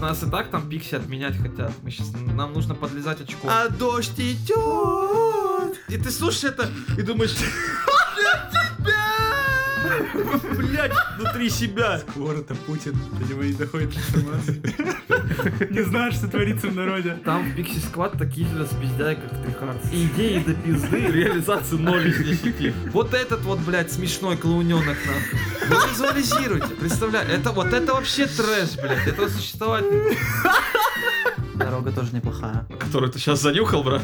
[0.00, 1.72] Нас и так там пикси отменять хотят.
[1.82, 3.50] Мы сейчас, нам нужно подлезать очком.
[3.50, 5.78] А дождь идет.
[5.88, 7.36] И ты слушаешь это и думаешь...
[10.56, 11.98] Блять, внутри себя.
[11.98, 14.56] Скоро это Путин, до него не доходит информация.
[15.70, 17.18] Не знаешь, что творится в народе.
[17.24, 19.86] Там в Пикси Сквад такие же распиздяи, как в Трихардс.
[19.92, 22.92] Идеи до пизды, реализации 0 из 10.
[22.92, 25.38] Вот этот вот, блядь, смешной клоуненок нахуй.
[25.68, 30.16] Вы визуализируйте, представляю, это вот это вообще трэш, блядь, этого существовать не.
[31.56, 32.66] Дорога тоже неплохая.
[32.78, 34.02] Который ты сейчас занюхал, брат?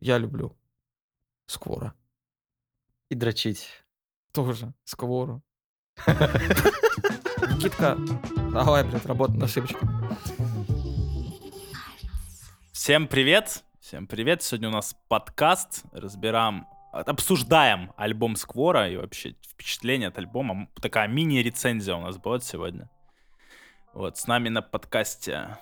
[0.00, 0.56] Я люблю
[1.46, 1.94] Сквора.
[3.10, 3.68] И дрочить.
[4.32, 5.42] Тоже Сквору.
[6.06, 7.98] Никитка,
[8.50, 9.82] давай, блядь, работай на ошибочках.
[12.72, 13.62] Всем привет!
[13.78, 14.42] Всем привет!
[14.42, 15.84] Сегодня у нас подкаст.
[15.92, 20.68] Разбираем, обсуждаем альбом Сквора и вообще впечатление от альбома.
[20.80, 22.88] Такая мини-рецензия у нас будет сегодня.
[23.92, 25.58] Вот, с нами на подкасте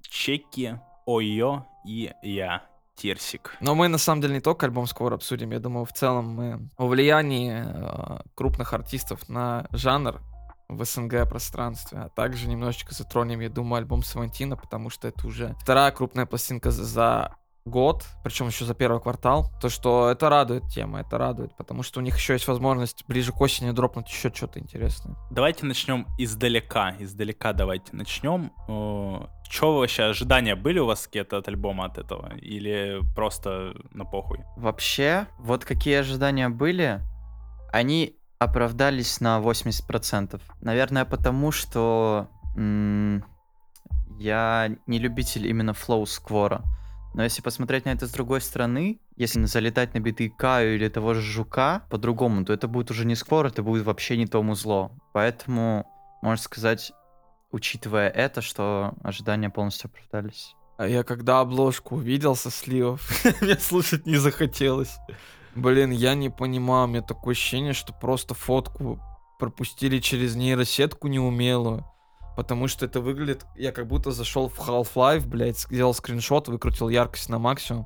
[0.00, 2.66] Чеки, Ойо и я,
[2.98, 3.56] Терсик.
[3.60, 5.52] Но мы на самом деле не только альбом скоро обсудим.
[5.52, 10.20] Я думаю, в целом мы о влиянии э, крупных артистов на жанр
[10.68, 15.54] в СНГ пространстве, а также немножечко затронем, я думаю, альбом Савантина, потому что это уже
[15.60, 17.36] вторая крупная пластинка за-
[17.68, 19.50] год, причем еще за первый квартал.
[19.60, 23.32] То, что это радует тема, это радует, потому что у них еще есть возможность ближе
[23.32, 25.16] к осени дропнуть еще что-то интересное.
[25.30, 26.94] Давайте начнем издалека.
[26.98, 28.50] Издалека давайте начнем.
[29.50, 32.34] Что вообще ожидания были у вас какие-то от альбома от этого?
[32.36, 34.40] Или просто на похуй?
[34.56, 37.00] Вообще, вот какие ожидания были,
[37.72, 40.40] они оправдались на 80%.
[40.60, 43.24] Наверное, потому что м,
[44.18, 46.62] я не любитель именно флоу сквора.
[47.14, 51.14] Но если посмотреть на это с другой стороны, если залетать на биты Каю или того
[51.14, 54.92] же Жука по-другому, то это будет уже не сквор, это будет вообще не то музло.
[55.12, 55.86] Поэтому,
[56.22, 56.92] можно сказать,
[57.50, 60.54] учитывая это, что ожидания полностью оправдались.
[60.76, 64.96] А я когда обложку увидел со сливов, мне слушать не захотелось.
[65.56, 69.00] Блин, я не понимаю, у меня такое ощущение, что просто фотку
[69.40, 71.84] пропустили через нейросетку неумелую.
[72.38, 77.28] Потому что это выглядит, я как будто зашел в Half-Life, блядь, сделал скриншот, выкрутил яркость
[77.30, 77.84] на максимум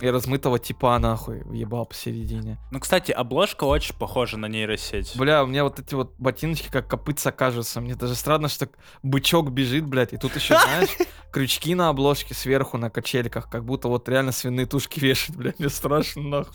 [0.00, 2.58] и размытого типа нахуй въебал посередине.
[2.70, 5.16] Ну, кстати, обложка очень похожа на нейросеть.
[5.16, 7.80] Бля, у меня вот эти вот ботиночки как копытца кажутся.
[7.80, 8.68] Мне даже странно, что
[9.02, 10.12] бычок бежит, блядь.
[10.12, 10.96] И тут еще, знаешь,
[11.32, 15.58] крючки на обложке сверху на качельках, как будто вот реально свиные тушки вешать, блядь.
[15.58, 16.54] Мне страшно, нахуй.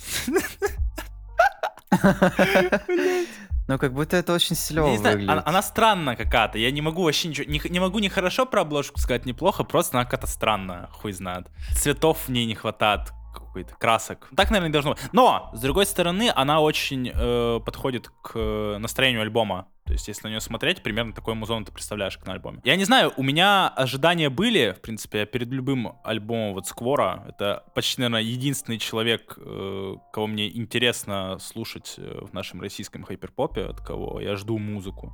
[3.68, 5.31] Ну, как будто это очень стилево не знаю, выглядит.
[5.31, 6.57] она, она странная какая-то.
[6.57, 7.50] Я не могу вообще ничего...
[7.50, 9.63] Не, не могу ни хорошо про обложку сказать, ни плохо.
[9.63, 11.47] Просто она какая-то странная, хуй знает.
[11.75, 14.29] Цветов в ней не хватает, какой-то красок.
[14.35, 15.01] Так, наверное, не должно быть.
[15.12, 19.68] Но, с другой стороны, она очень э, подходит к э, настроению альбома.
[19.85, 22.61] То есть, если на нее смотреть, примерно такой музон ты представляешь, как на альбоме.
[22.63, 27.25] Я не знаю, у меня ожидания были, в принципе, я перед любым альбомом вот Сквора.
[27.27, 33.66] Это почти, наверное, единственный человек, э, кого мне интересно слушать э, в нашем российском хайперпопе,
[33.66, 35.13] от кого я жду музыку.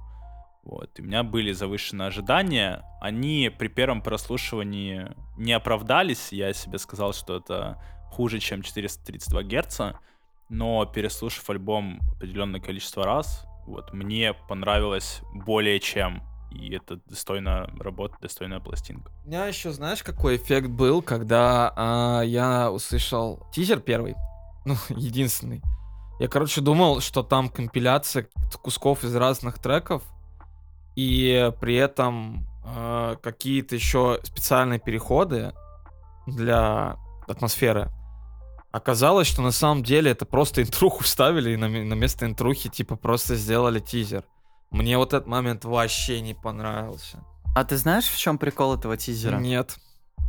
[0.64, 1.00] Вот.
[1.00, 2.84] И у меня были завышенные ожидания.
[3.02, 5.08] Они при первом прослушивании
[5.38, 6.32] не оправдались.
[6.32, 7.82] Я себе сказал, что это
[8.12, 10.00] хуже, чем 432 герца.
[10.50, 16.24] Но переслушав альбом определенное количество раз, вот, мне понравилось более чем.
[16.52, 19.12] И это достойная работа, достойная пластинка.
[19.24, 24.16] У меня еще, знаешь, какой эффект был, когда а, я услышал тизер первый,
[24.66, 25.62] ну, единственный.
[26.20, 28.28] Я, короче, думал, что там компиляция
[28.62, 30.04] кусков из разных треков,
[30.96, 35.54] и при этом а, какие-то еще специальные переходы
[36.26, 36.98] для
[37.28, 37.92] атмосферы.
[38.72, 42.96] Оказалось, что на самом деле это просто интруху вставили и на, на место интрухи типа
[42.96, 44.24] просто сделали тизер.
[44.72, 47.24] Мне вот этот момент вообще не понравился.
[47.56, 49.38] А ты знаешь, в чем прикол этого тизера?
[49.38, 49.78] Нет.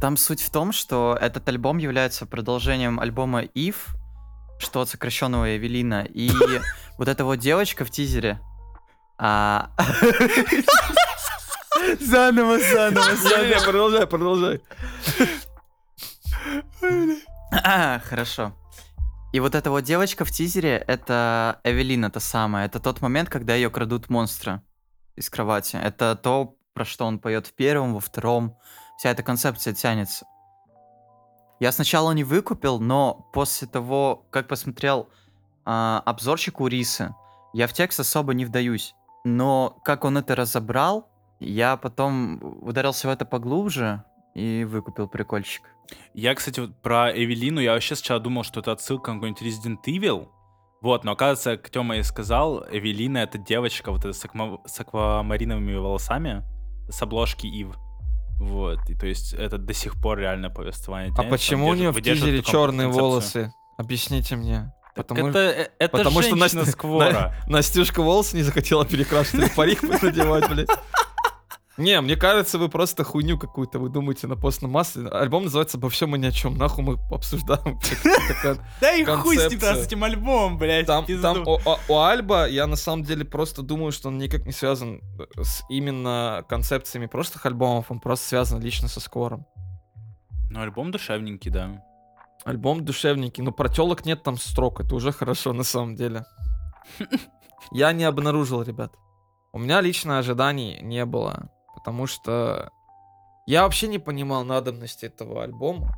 [0.00, 3.76] Там суть в том, что этот альбом является продолжением альбома If,
[4.58, 6.30] что от сокращенного Эвелина, и
[6.98, 8.40] вот эта вот девочка в тизере.
[9.18, 9.70] а,
[12.00, 13.64] Заново, заново, заново.
[13.64, 14.60] продолжай, продолжай.
[17.52, 18.52] А, Хорошо.
[19.32, 22.66] И вот эта вот девочка в тизере, это Эвелина та самая.
[22.66, 24.60] Это тот момент, когда ее крадут монстры
[25.14, 25.76] из кровати.
[25.76, 28.56] Это то, про что он поет в первом, во втором.
[28.98, 30.26] Вся эта концепция тянется.
[31.60, 35.08] Я сначала не выкупил, но после того, как посмотрел
[35.64, 37.14] а, обзорчик у Рисы,
[37.52, 38.94] я в текст особо не вдаюсь.
[39.24, 41.08] Но как он это разобрал,
[41.38, 44.02] я потом ударился в это поглубже
[44.34, 45.62] и выкупил прикольчик.
[46.14, 49.78] Я, кстати, вот про Эвелину, я вообще сначала думал, что это отсылка на какой-нибудь Resident
[49.86, 50.28] Evil,
[50.82, 54.80] Вот, но оказывается, как Тёма и сказал, Эвелина— это девочка вот эта с, акма- с
[54.80, 56.42] аквамариновыми волосами
[56.88, 57.76] с обложки Ив.
[58.38, 61.12] Вот, и то есть это до сих пор реально повествование.
[61.18, 62.90] А почему у нее в кон- черные концепцию.
[62.92, 63.52] волосы?
[63.76, 64.72] Объясните мне.
[64.94, 67.34] Так Потому, это, э, это потому что женщина Настя- Сквора.
[67.46, 70.68] Настюшка волосы не захотела перекрашивать, парик надевать, блядь.
[71.80, 75.08] Не, мне кажется, вы просто хуйню какую-то вы думаете на постном масле.
[75.08, 76.58] Альбом называется «Обо всем и ни о чем».
[76.58, 77.80] Нахуй мы обсуждаем.
[78.80, 80.86] Да и хуй с ним с этим альбомом, блядь.
[80.86, 85.42] Там, у Альба я на самом деле просто думаю, что он никак не связан э,
[85.42, 89.46] с именно концепциями прошлых альбомов, он просто связан лично со скором.
[90.50, 91.82] Ну, альбом душевненький, да.
[92.44, 96.26] Альбом душевненький, но про телок нет там строк, это уже хорошо на самом деле.
[97.72, 98.92] Я не обнаружил, ребят.
[99.52, 101.50] У меня лично ожиданий не было,
[101.80, 102.70] потому что
[103.46, 105.96] я вообще не понимал надобности этого альбома.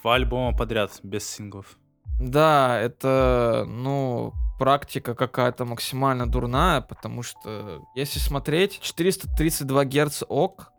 [0.00, 1.78] Два альбома подряд, без синглов.
[2.20, 10.72] Да, это, ну, практика какая-то максимально дурная, потому что, если смотреть, 432 Гц ок,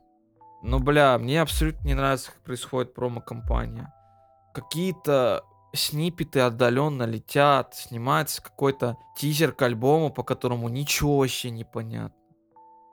[0.61, 3.91] но, бля, мне абсолютно не нравится, как происходит промо-компания.
[4.53, 12.22] Какие-то снипеты отдаленно летят, снимается какой-то тизер к альбому, по которому ничего вообще не понятно.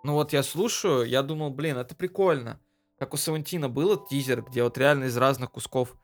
[0.02, 2.58] Ну вот я слушаю, я думал, блин, это прикольно.
[2.98, 5.96] Как у Савантина было тизер, где вот реально из разных кусков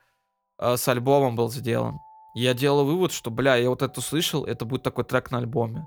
[0.59, 1.99] э, с альбомом был сделан.
[2.35, 5.87] Я делал вывод, что, бля, я вот это услышал, это будет такой трек на альбоме.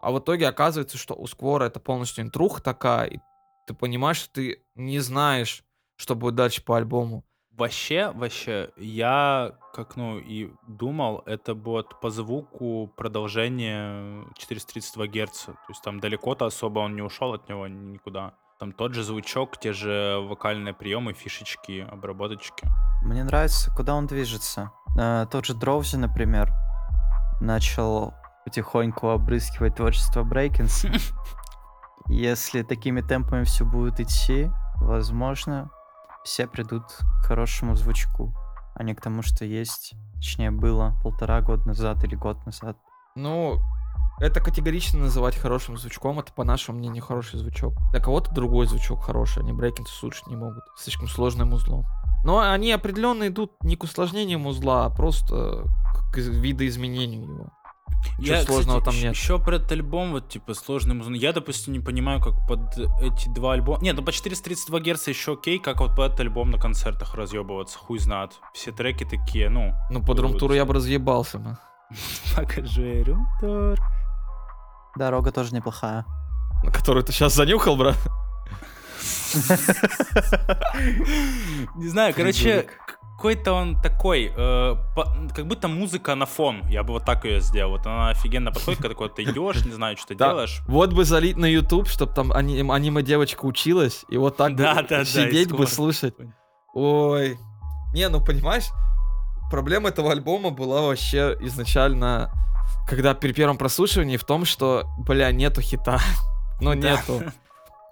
[0.00, 3.18] А в итоге оказывается, что у Сквора это полностью интруха такая, и
[3.66, 5.64] ты понимаешь, что ты не знаешь,
[5.96, 7.24] что будет дальше по альбому.
[7.58, 15.46] Вообще, вообще, я, как, ну, и думал, это будет по звуку продолжение 432 Гц.
[15.46, 18.34] То есть там далеко-то особо он не ушел от него никуда.
[18.60, 22.68] Там тот же звучок, те же вокальные приемы, фишечки, обработочки.
[23.02, 24.70] Мне нравится, куда он движется.
[24.96, 26.52] Э, тот же Дроузи, например,
[27.40, 28.14] начал
[28.44, 30.86] потихоньку обрызгивать творчество Брейкинс.
[32.06, 34.48] Если такими темпами все будет идти,
[34.80, 35.70] возможно,
[36.24, 36.84] все придут
[37.22, 38.34] к хорошему звучку,
[38.74, 42.76] а не к тому, что есть, точнее, было полтора года назад или год назад.
[43.14, 43.60] Ну,
[44.20, 47.74] это категорично называть хорошим звучком, это, по нашему мнению, хороший звучок.
[47.92, 50.64] Для кого-то другой звучок хороший, они брейкинсы слушать не могут.
[50.76, 51.84] Слишком сложное музло.
[52.24, 55.64] Но они определенно идут не к усложнению музла, а просто
[56.12, 57.52] к видоизменению его.
[58.18, 59.14] Ничего сложного там нет.
[59.14, 61.14] Еще про этот альбом, вот, типа, сложный музон.
[61.14, 63.80] Я, допустим, не понимаю, как под эти два альбома...
[63.80, 67.78] Нет, ну по 432 Гц еще окей, как вот под этот альбом на концертах разъебываться,
[67.78, 68.32] хуй знает.
[68.54, 69.72] Все треки такие, ну...
[69.90, 70.20] Ну, под Вот.
[70.20, 71.38] румтуру я бы разъебался.
[71.38, 71.56] бы.
[72.36, 73.78] Покажи румтур.
[74.96, 76.04] Дорога тоже неплохая.
[76.64, 77.96] На которую ты сейчас занюхал, брат.
[81.76, 82.66] Не знаю, короче.
[83.18, 86.62] Какой-то он такой, э, по- как будто музыка на фон.
[86.68, 87.72] Я бы вот так ее сделал.
[87.72, 90.28] Вот она офигенно подходит, когда куда ты идешь, не знаю, что ты Да.
[90.28, 90.60] делаешь.
[90.68, 94.74] Вот бы залить на YouTube, чтобы там ани- аниме-девочка училась, и вот так бы Да,
[94.76, 96.14] да, да, сидеть и бы слушать.
[96.74, 97.36] Ой.
[97.92, 98.66] Не, ну понимаешь,
[99.50, 102.30] проблема этого альбома была вообще изначально,
[102.86, 105.98] когда при первом прослушивании в том, что, бля, нету хита.
[106.60, 106.90] Ну, Да.
[106.96, 107.22] нету.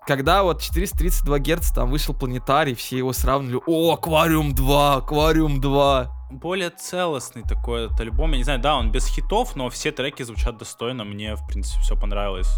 [0.07, 3.61] Когда вот 432 Гц там вышел планетарий, все его сравнивали.
[3.67, 6.29] О, Аквариум 2, Аквариум 2.
[6.31, 8.31] Более целостный такой этот альбом.
[8.31, 11.03] Я не знаю, да, он без хитов, но все треки звучат достойно.
[11.03, 12.51] Мне, в принципе, все понравилось.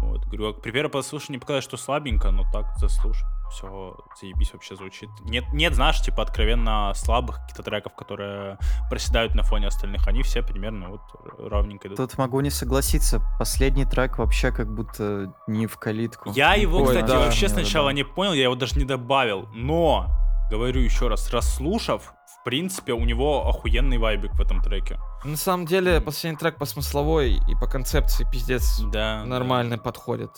[0.00, 3.26] Вот, говорю, при первом прослушивании показалось, что слабенько, но так заслушай.
[3.50, 5.08] Все, заебись вообще звучит.
[5.24, 8.58] Нет, нет, знаешь, типа откровенно слабых каких-то треков, которые
[8.90, 10.06] проседают на фоне остальных.
[10.08, 11.00] Они все примерно вот
[11.38, 11.96] ровненько идут.
[11.96, 13.20] Тут могу не согласиться.
[13.38, 16.32] Последний трек вообще как будто не в калитку.
[16.34, 17.18] Я его, Ой, кстати, да.
[17.20, 17.92] вообще Да, да, сначала да.
[17.94, 19.48] не понял, я его даже не добавил.
[19.54, 20.06] Но,
[20.50, 24.98] говорю еще раз, расслушав, в принципе, у него охуенный вайбик в этом треке.
[25.24, 29.24] На самом деле, последний трек по смысловой и по концепции пиздец Да.
[29.24, 30.30] нормально подходит.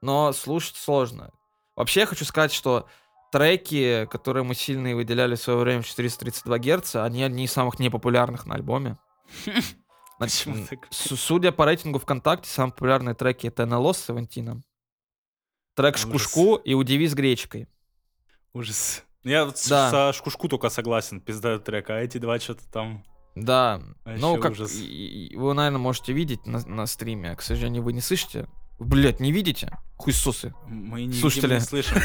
[0.00, 1.30] Но слушать сложно.
[1.76, 2.88] Вообще я хочу сказать, что
[3.32, 7.78] треки, которые мы сильно выделяли в свое время в 432 Гц, они одни из самых
[7.78, 8.96] непопулярных на альбоме.
[10.18, 10.48] Значит,
[10.90, 14.62] Судя по рейтингу ВКонтакте, самые популярные треки это НЛО с Савантином,
[15.74, 15.96] трек.
[15.98, 17.68] Шкушку и Удиви с гречкой.
[18.52, 19.02] Ужас.
[19.24, 19.90] Я вот Да.
[19.90, 23.04] со шкушку только согласен, пизда трек, а эти два что-то там...
[23.34, 24.72] Да, Вообще ну как ужас.
[24.76, 28.46] вы, наверное, можете видеть на, на стриме, а, к сожалению, вы не слышите.
[28.78, 29.70] Блять, не видите?
[29.96, 30.52] Хуйсосы.
[30.66, 31.54] Мы не Слушатели.
[31.54, 31.96] видим, не слышим.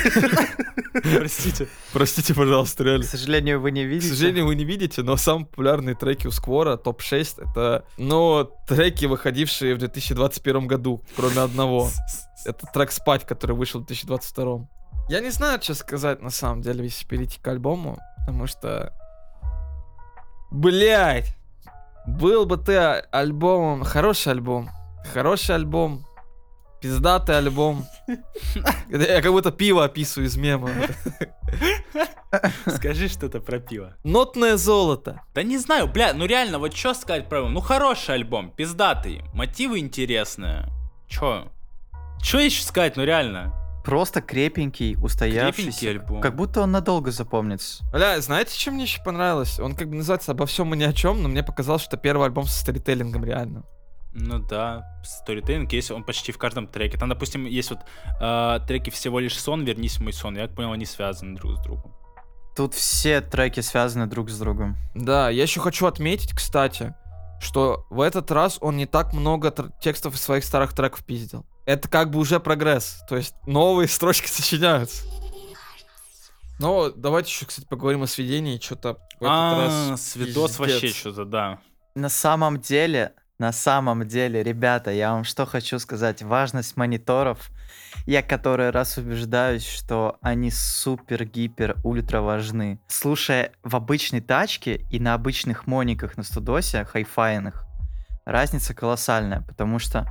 [1.18, 1.68] Простите.
[1.92, 3.04] Простите, пожалуйста, К реально.
[3.06, 4.14] сожалению, вы не К видите.
[4.14, 9.74] сожалению, вы не видите, но самые популярные треки у Сквора, топ-6, это, ну, треки, выходившие
[9.76, 11.90] в 2021 году, кроме одного.
[12.46, 14.68] Это трек «Спать», который вышел в 2022.
[15.10, 18.94] Я не знаю, что сказать, на самом деле, если перейти к альбому, потому что...
[20.52, 21.36] Блять!
[22.08, 24.70] Был бы ты альбомом, хороший альбом,
[25.14, 26.06] хороший альбом,
[26.82, 27.86] пиздатый альбом.
[28.90, 30.72] Я как будто пиво описываю из мема.
[32.68, 33.96] Скажи что-то про пиво.
[34.04, 35.22] Нотное золото.
[35.34, 37.50] Да не знаю, бля, ну реально, вот что сказать про его?
[37.50, 40.70] Ну хороший альбом, пиздатый, мотивы интересные.
[41.08, 41.52] Чё?
[42.22, 43.54] Чё еще сказать, ну реально?
[43.84, 45.72] Просто крепенький, устоявшийся.
[45.72, 46.22] Крепенький альбом.
[46.22, 47.84] Как будто он надолго запомнится.
[47.92, 49.60] Бля, знаете, чем мне еще понравилось?
[49.60, 52.28] Он как бы называется «Обо всем и ни о чем», но мне показалось, что первый
[52.28, 53.64] альбом со сторителлингом реально.
[54.12, 56.98] Ну да, сторителлинг есть, он почти в каждом треке.
[56.98, 57.80] Там, допустим, есть вот
[58.20, 60.36] э, треки «Всего лишь сон», «Вернись в мой сон».
[60.36, 61.96] Я так понял, они связаны друг с другом.
[62.56, 64.78] Тут все треки связаны друг с другом.
[64.96, 66.96] Да, я еще хочу отметить, кстати,
[67.40, 71.46] что в этот раз он не так много тр- текстов из своих старых треков пиздил.
[71.66, 75.04] Это как бы уже прогресс, то есть новые строчки сочиняются.
[76.60, 81.24] Но давайте еще, кстати, поговорим о сведении, что-то в этот А, раз свидос вообще что-то,
[81.26, 81.60] да.
[81.96, 86.22] На самом деле, на самом деле, ребята, я вам что хочу сказать.
[86.22, 87.50] Важность мониторов.
[88.06, 92.82] Я который раз убеждаюсь, что они супер-гипер-ультра важны.
[92.88, 97.66] Слушая в обычной тачке и на обычных мониках на студосе, хайфайных,
[98.26, 100.06] разница колоссальная, потому что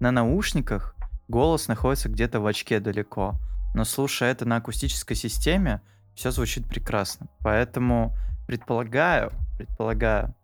[0.00, 0.96] на наушниках
[1.28, 3.36] голос находится где-то в очке далеко.
[3.74, 5.82] Но слушая это на акустической системе,
[6.16, 7.28] все звучит прекрасно.
[7.38, 8.12] Поэтому
[8.48, 10.34] предполагаю, предполагаю,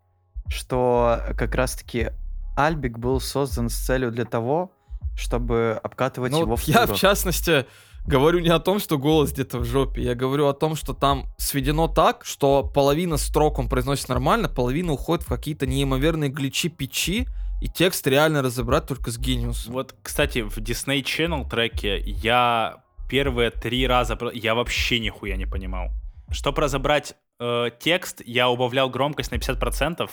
[0.48, 2.10] что как раз-таки
[2.58, 4.72] Альбик был создан с целью для того,
[5.16, 7.66] чтобы обкатывать Ну, его в я, в частности,
[8.04, 11.26] говорю не о том, что голос где-то в жопе, я говорю о том, что там
[11.36, 17.28] сведено так, что половина строк он произносит нормально, половина уходит в какие-то неимоверные гличи печи,
[17.60, 19.74] и текст реально разобрать только с гениусом.
[19.74, 24.18] Вот, кстати, в Disney Channel треке я первые три раза...
[24.32, 25.90] Я вообще нихуя не понимал.
[26.30, 30.10] Чтобы разобрать э, текст, я убавлял громкость на 50%,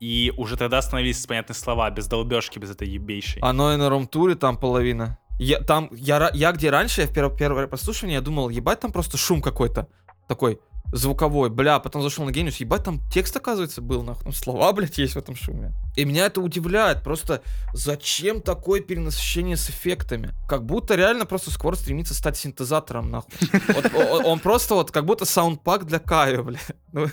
[0.00, 3.40] и уже тогда становились понятны слова, без долбежки, без этой ебейшей.
[3.42, 5.18] Оно и на румтуре там половина.
[5.38, 8.92] Я, там, я, я где раньше, я в первое, первое прослушивание, я думал, ебать, там
[8.92, 9.88] просто шум какой-то.
[10.28, 10.60] Такой
[10.92, 14.96] звуковой, бля, потом зашел на Гениус, ебать, там текст, оказывается, был, нахуй, там слова, блядь,
[14.98, 15.74] есть в этом шуме.
[15.96, 17.42] И меня это удивляет, просто
[17.74, 20.32] зачем такое перенасыщение с эффектами?
[20.48, 23.32] Как будто реально просто скоро стремится стать синтезатором, нахуй.
[23.74, 26.44] Вот о- о- он просто вот как будто саундпак для Каю,
[26.92, 27.10] бля.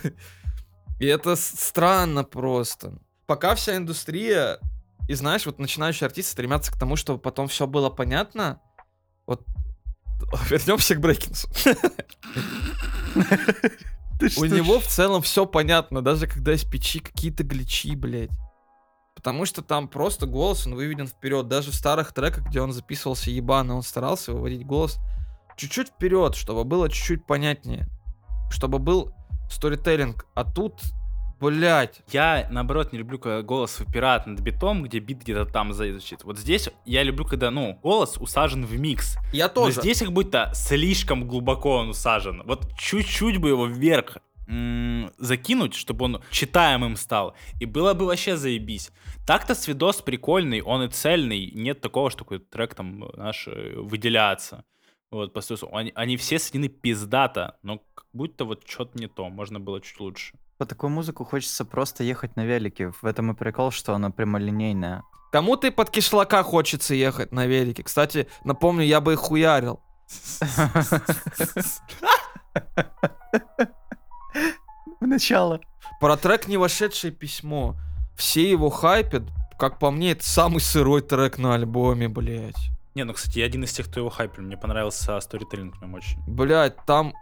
[0.98, 2.98] И это странно просто.
[3.26, 4.58] Пока вся индустрия
[5.08, 8.60] и знаешь, вот начинающие артисты стремятся к тому, чтобы потом все было понятно.
[9.26, 9.44] Вот
[10.48, 11.48] вернемся к Брейкинсу.
[14.38, 18.30] У него в целом все понятно, даже когда из печи какие-то гличи, блядь.
[19.14, 21.48] Потому что там просто голос, он выведен вперед.
[21.48, 24.98] Даже в старых треках, где он записывался ебано, он старался выводить голос
[25.56, 27.88] чуть-чуть вперед, чтобы было чуть-чуть понятнее.
[28.50, 29.12] Чтобы был
[29.54, 30.26] сторителлинг.
[30.34, 30.80] А тут,
[31.40, 36.24] блядь, Я, наоборот, не люблю, когда голос выпирает над битом, где бит где-то там звучит.
[36.24, 39.16] Вот здесь я люблю, когда, ну, голос усажен в микс.
[39.32, 39.80] я Но тоже.
[39.80, 42.42] здесь как будто слишком глубоко он усажен.
[42.44, 47.34] Вот чуть-чуть бы его вверх м, закинуть, чтобы он читаемым стал.
[47.60, 48.90] И было бы вообще заебись.
[49.26, 51.50] Так-то свидос прикольный, он и цельный.
[51.54, 54.64] Нет такого, что какой-то трек там наш э, выделяется.
[55.10, 55.40] Вот, по
[55.72, 57.80] они, они все сведены пиздато, но
[58.14, 59.28] как будто вот что-то не то.
[59.28, 60.34] Можно было чуть лучше.
[60.58, 62.92] По такую музыку хочется просто ехать на велике.
[63.02, 65.02] В этом и прикол, что она прямолинейная.
[65.32, 67.82] Кому-то и под кишлака хочется ехать на велике.
[67.82, 69.80] Кстати, напомню, я бы их хуярил.
[75.00, 75.60] В начало.
[76.00, 77.74] Про трек «Не вошедшее письмо».
[78.16, 79.24] Все его хайпят.
[79.58, 82.70] Как по мне, это самый сырой трек на альбоме, блядь.
[82.94, 84.44] Не, ну, кстати, я один из тех, кто его хайпил.
[84.44, 86.20] Мне понравился сторителлинг прям очень.
[86.28, 87.12] Блядь, там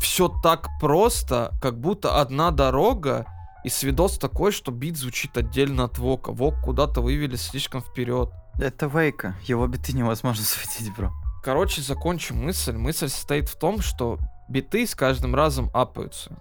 [0.00, 3.26] все так просто, как будто одна дорога,
[3.64, 6.32] и свидос такой, что бит звучит отдельно от вока.
[6.32, 8.30] Вок куда-то вывели слишком вперед.
[8.58, 9.36] Это Вейка.
[9.44, 11.12] Его биты невозможно светить, бро.
[11.42, 12.76] Короче, закончу мысль.
[12.76, 16.38] Мысль состоит в том, что биты с каждым разом апаются.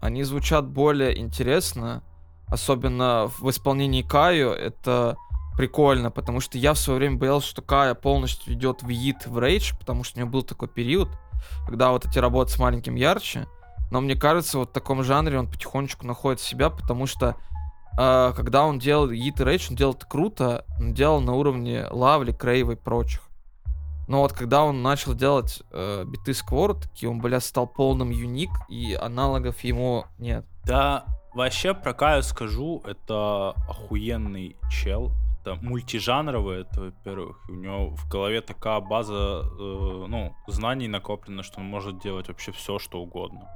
[0.00, 2.02] Они звучат более интересно,
[2.46, 4.50] особенно в исполнении Каю.
[4.50, 5.16] Это
[5.56, 9.38] прикольно, потому что я в свое время боялся, что Кая полностью идет в Йит, в
[9.38, 11.08] Рейдж, потому что у него был такой период,
[11.66, 13.46] когда вот эти работы с маленьким ярче.
[13.90, 17.36] Но мне кажется, вот в таком жанре он потихонечку находит себя, потому что
[17.98, 21.86] э, когда он делал Йит и Рейдж, он делал это круто, он делал на уровне
[21.90, 23.22] Лавли, Крейва и прочих.
[24.08, 28.50] Но вот когда он начал делать э, биты Сквор, такие он, бля, стал полным юник,
[28.68, 30.46] и аналогов ему нет.
[30.64, 31.04] Да,
[31.34, 35.12] вообще про Каю скажу, это охуенный чел.
[35.48, 37.36] Это мультижанровый, это во-первых.
[37.48, 42.52] У него в голове такая база, э, ну, знаний накоплена, что он может делать вообще
[42.52, 43.48] все, что угодно.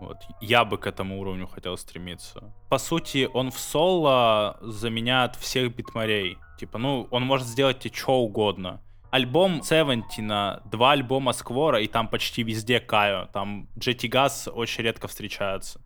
[0.00, 0.16] Вот.
[0.40, 2.52] Я бы к этому уровню хотел стремиться.
[2.68, 6.38] По сути, он в соло заменяет всех битмарей.
[6.58, 8.80] Типа, ну, он может сделать тебе что угодно.
[9.10, 13.26] Альбом Севентина, два альбома Сквора, и там почти везде Кайо.
[13.32, 15.80] Там Джети Газ очень редко встречается.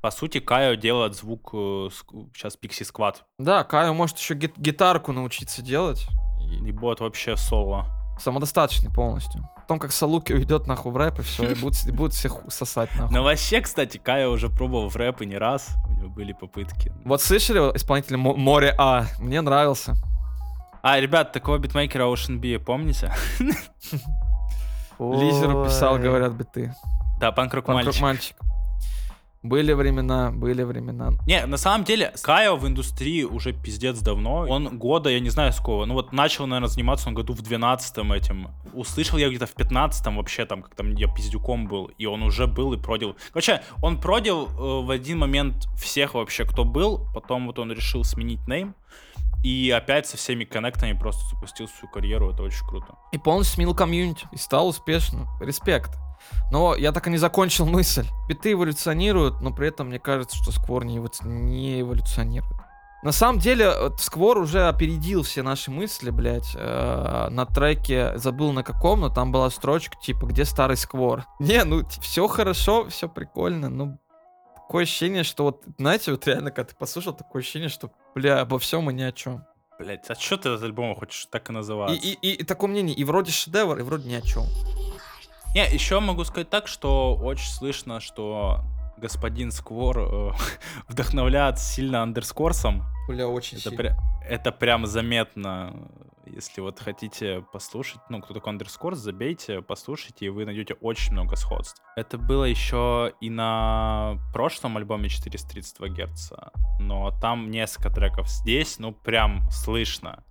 [0.00, 1.88] По сути, Кайо делает звук э,
[2.34, 3.24] сейчас Пикси Сквад.
[3.38, 6.06] Да, Кайо может еще гит- гитарку научиться делать.
[6.40, 7.86] И будет вообще соло.
[8.18, 9.46] самодостаточный полностью.
[9.56, 12.90] Потом как Салуки уйдет нахуй в рэп, и все, и будут, и будут всех сосать
[12.96, 13.14] нахуй.
[13.14, 15.68] Но вообще, кстати, Кайо уже пробовал в рэп и не раз.
[15.86, 16.92] У него были попытки.
[17.04, 19.04] Вот слышали исполнителя Мо- Море А?
[19.18, 19.94] Мне нравился.
[20.82, 23.12] А, ребят, такого битмейкера Ocean B, помните?
[24.98, 26.74] Лизеру писал, говорят бы ты.
[27.20, 28.36] Да, панк-рок Панк-рок мальчик.
[29.42, 31.12] Были времена, были времена.
[31.26, 34.46] Не, на самом деле, Кайо в индустрии уже пиздец давно.
[34.46, 35.86] Он года, я не знаю с кого.
[35.86, 38.48] Ну вот начал, наверное, заниматься он году в 12-м этим.
[38.74, 41.86] Услышал я где-то в 15-м вообще там, как там я пиздюком был.
[41.96, 43.16] И он уже был и продил.
[43.32, 47.08] Короче, он продил э, в один момент всех вообще, кто был.
[47.14, 48.74] Потом вот он решил сменить нейм.
[49.42, 52.30] И опять со всеми коннектами просто запустил свою карьеру.
[52.30, 52.94] Это очень круто.
[53.12, 54.28] И полностью сменил комьюнити.
[54.32, 55.26] И стал успешным.
[55.40, 55.92] Респект.
[56.50, 58.06] Но я так и не закончил мысль.
[58.28, 62.60] Биты эволюционируют, но при этом мне кажется, что Сквор не, не эволюционирует.
[63.02, 68.62] На самом деле, Сквор уже опередил все наши мысли, блядь, э, на треке, забыл на
[68.62, 71.24] каком, но там была строчка, типа, где старый Сквор.
[71.38, 73.96] Не, ну, все хорошо, все прикольно, но
[74.54, 78.58] такое ощущение, что вот, знаете, вот реально, когда ты послушал, такое ощущение, что, бля, обо
[78.58, 79.44] всем и ни о чем.
[79.78, 82.04] Блять, а что ты этот альбом хочешь так и называть?
[82.04, 84.44] И, и, и, и такое мнение, и вроде шедевр, и вроде ни о чем.
[85.54, 88.60] Не, еще могу сказать так, что очень слышно, что
[88.98, 90.30] господин Сквор э,
[90.88, 92.84] вдохновляет сильно андерскорсом.
[93.08, 95.74] Бля, очень Это, пря- это прям заметно.
[96.26, 101.34] Если вот хотите послушать, ну, кто такой андерскорс, забейте, послушайте, и вы найдете очень много
[101.34, 101.82] сходств.
[101.96, 106.32] Это было еще и на прошлом альбоме 432 Гц,
[106.78, 108.28] но там несколько треков.
[108.28, 110.22] Здесь, ну, прям слышно.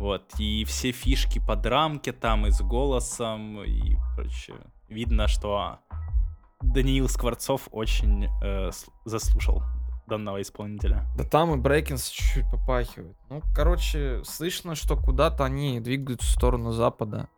[0.00, 4.54] Вот, и все фишки по драмке там, и с голосом, и, короче,
[4.88, 5.80] видно, что
[6.62, 8.70] Даниил Скворцов очень э,
[9.04, 9.62] заслушал
[10.06, 11.06] данного исполнителя.
[11.18, 13.14] Да там и Брейкинс чуть-чуть попахивает.
[13.28, 17.28] Ну, короче, слышно, что куда-то они двигаются в сторону запада.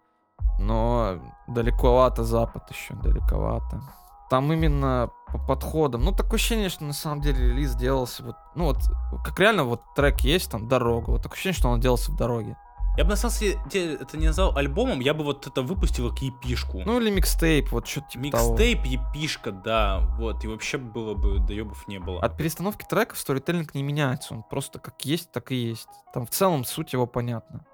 [0.60, 3.82] Но далековато запад еще, далековато.
[4.30, 6.04] Там именно по подходам.
[6.04, 8.36] Ну, такое ощущение, что на самом деле релиз делался вот...
[8.54, 8.78] Ну, вот,
[9.24, 11.10] как реально вот трек есть, там, дорога.
[11.10, 12.56] Вот такое ощущение, что он делался в дороге.
[12.98, 16.18] Я бы на самом деле это не назвал альбомом, я бы вот это выпустил как
[16.20, 16.82] епишку.
[16.84, 18.50] Ну, или микстейп, вот что-то типа того.
[18.50, 22.20] Микстейп, епишка, да, вот, и вообще было бы, доебов не было.
[22.20, 24.34] От перестановки треков сторителлинг не меняется.
[24.34, 25.88] Он просто как есть, так и есть.
[26.12, 27.64] Там в целом суть его понятна.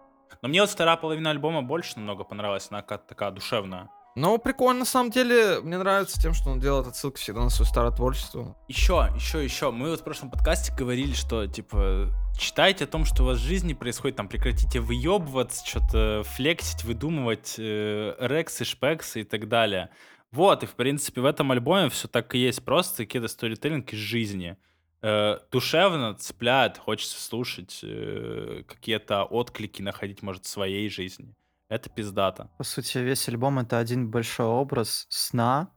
[0.41, 3.91] Но мне вот вторая половина альбома больше намного понравилась, она какая-то такая душевная.
[4.19, 7.69] Но прикольно, на самом деле, мне нравится тем, что он делает отсылки всегда на свое
[7.69, 8.57] старое творчество.
[8.67, 13.23] Еще, еще, еще, мы вот в прошлом подкасте говорили, что, типа, читайте о том, что
[13.23, 19.25] у вас в жизни происходит, там, прекратите выебываться, что-то флексить, выдумывать э, рексы, шпексы и
[19.25, 19.91] так далее.
[20.33, 24.01] Вот, и, в принципе, в этом альбоме все так и есть, просто какие-то сторителлинг из
[24.01, 24.57] жизни.
[25.01, 31.37] Э, душевно цепляет, хочется слушать, э, какие-то отклики находить, может, в своей жизни.
[31.69, 32.49] Это пиздато.
[32.57, 35.71] По сути, весь альбом это один большой образ сна,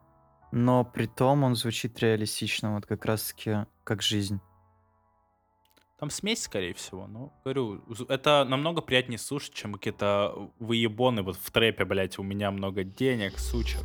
[0.51, 4.39] но при том он звучит реалистично, вот как раз-таки как жизнь.
[5.99, 7.07] Там смесь, скорее всего.
[7.07, 12.51] Ну, говорю, это намного приятнее слушать, чем какие-то выебоны вот в трэпе, блядь, у меня
[12.51, 13.81] много денег, сучек.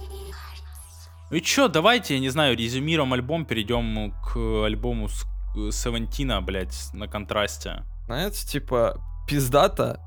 [1.30, 5.24] Ну и чё, давайте, я не знаю, резюмируем альбом, перейдем к альбому с
[5.56, 7.82] э, Севентина, блядь, на контрасте.
[8.06, 10.00] Знаете, типа, пиздата,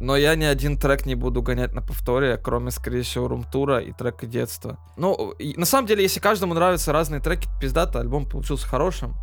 [0.00, 3.92] но я ни один трек не буду гонять на повторе, кроме, скорее всего, румтура и
[3.92, 4.78] трека детства.
[4.96, 9.14] Ну, и на самом деле, если каждому нравятся разные треки, пиздата, альбом получился хорошим.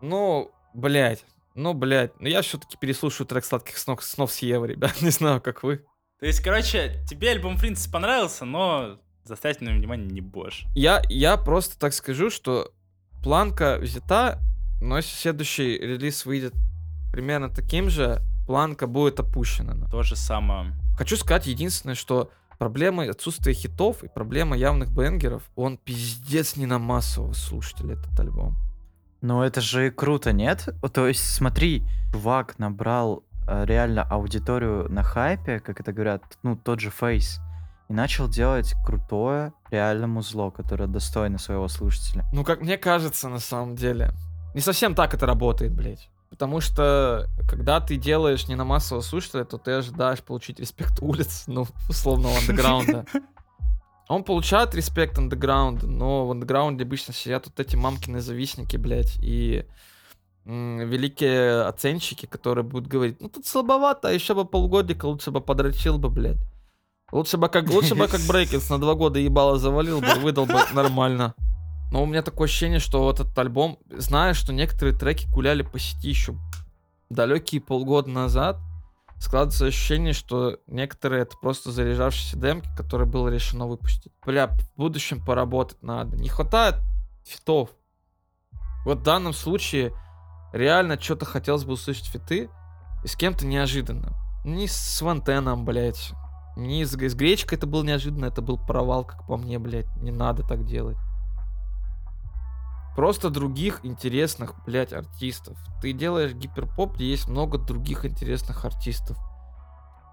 [0.00, 4.94] Ну, блядь, ну, блядь, ну я все-таки переслушаю трек «Сладких снов, снов с Евой», ребят,
[5.02, 5.84] не знаю, как вы.
[6.20, 10.64] То есть, короче, тебе альбом, в принципе, понравился, но заставить на внимание не будешь.
[10.74, 12.72] Я, я просто так скажу, что
[13.22, 14.40] планка взята,
[14.80, 16.54] но если следующий релиз выйдет
[17.12, 19.74] примерно таким же, планка будет опущена.
[19.90, 20.72] То же самое.
[20.96, 26.78] Хочу сказать единственное, что проблема отсутствия хитов и проблема явных бенгеров, он пиздец не на
[26.78, 28.56] массового слушателя, этот альбом.
[29.20, 30.66] Но это же круто, нет?
[30.94, 36.80] То есть, смотри, чувак набрал э, реально аудиторию на хайпе, как это говорят, ну, тот
[36.80, 37.40] же Фейс,
[37.90, 42.24] и начал делать крутое, реально музло, которое достойно своего слушателя.
[42.32, 44.12] Ну, как мне кажется, на самом деле,
[44.54, 46.08] не совсем так это работает, блядь.
[46.30, 51.44] Потому что, когда ты делаешь не на массового слушателя, то ты ожидаешь получить респект улиц,
[51.46, 53.06] ну, условного андеграунда.
[54.08, 59.66] Он получает респект андеграунда, но в андеграунде обычно сидят вот эти мамкины завистники, блядь, и
[60.46, 65.98] великие оценщики, которые будут говорить, ну тут слабовато, а еще бы полгодика лучше бы подрочил
[65.98, 66.38] бы, блядь.
[67.12, 70.60] Лучше бы как, лучше бы как Брейкинс на два года ебало завалил бы, выдал бы
[70.72, 71.34] нормально.
[71.90, 75.78] Но у меня такое ощущение, что вот этот альбом, зная, что некоторые треки гуляли по
[75.78, 76.34] сети еще
[77.08, 78.58] далекие полгода назад,
[79.18, 84.12] складывается ощущение, что некоторые это просто заряжавшиеся демки, которые было решено выпустить.
[84.24, 86.16] Бля, в будущем поработать надо.
[86.16, 86.76] Не хватает
[87.24, 87.70] фитов.
[88.84, 89.92] Вот в данном случае
[90.52, 92.48] реально что-то хотелось бы услышать фиты
[93.04, 94.14] и с кем-то неожиданным.
[94.44, 96.12] Не с Вантеном, блядь.
[96.56, 99.94] Не с, с Гречкой это был неожиданно, это был провал, как по мне, блядь.
[99.96, 100.96] Не надо так делать.
[102.98, 105.56] Просто других интересных, блядь, артистов.
[105.80, 109.16] Ты делаешь гиперпоп, где есть много других интересных артистов.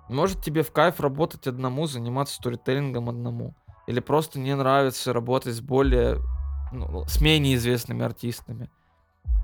[0.07, 3.55] Может тебе в кайф работать одному, заниматься сторителлингом одному.
[3.87, 6.21] Или просто не нравится работать с более...
[6.71, 8.69] ну, с менее известными артистами.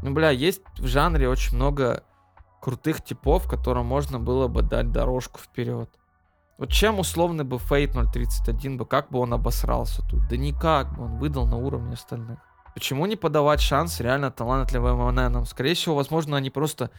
[0.04, 2.04] Ну, бля, есть в жанре очень много
[2.62, 5.90] крутых типов, которым можно было бы дать дорожку вперед.
[6.60, 10.28] Вот чем условный бы Фейт 031 бы, как бы он обосрался тут?
[10.30, 12.38] Да никак бы, он выдал на уровне остальных.
[12.74, 15.46] Почему не подавать шанс реально талантливым МННам?
[15.46, 16.90] Скорее всего, возможно, они просто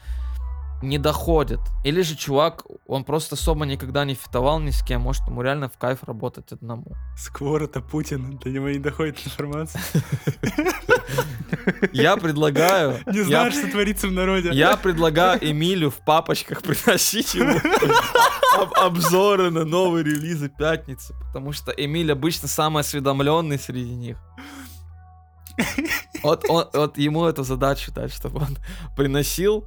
[0.83, 1.61] не доходят.
[1.85, 5.69] Или же чувак, он просто особо никогда не фитовал ни с кем, может ему реально
[5.69, 6.87] в кайф работать одному.
[7.17, 9.81] Сквор это Путин, до него не доходит информация.
[11.93, 12.99] Я предлагаю...
[13.07, 14.51] Не знаешь, что творится в народе.
[14.53, 17.59] Я предлагаю Эмилю в папочках приносить ему
[18.59, 24.19] об- обзоры на новые релизы пятницы, потому что Эмиль обычно самый осведомленный среди них.
[26.23, 28.59] Вот, он- вот ему эту задачу дать, чтобы он
[28.97, 29.65] приносил,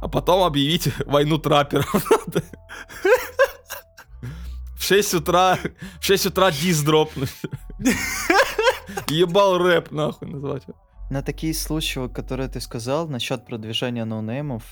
[0.00, 1.92] а потом объявить войну трапперов.
[4.76, 5.58] В 6 утра,
[6.00, 7.32] в 6 утра дис дропнуть.
[9.08, 10.62] Ебал рэп, нахуй назвать.
[11.10, 14.62] На такие случаи, которые ты сказал, насчет продвижения ноунеймов,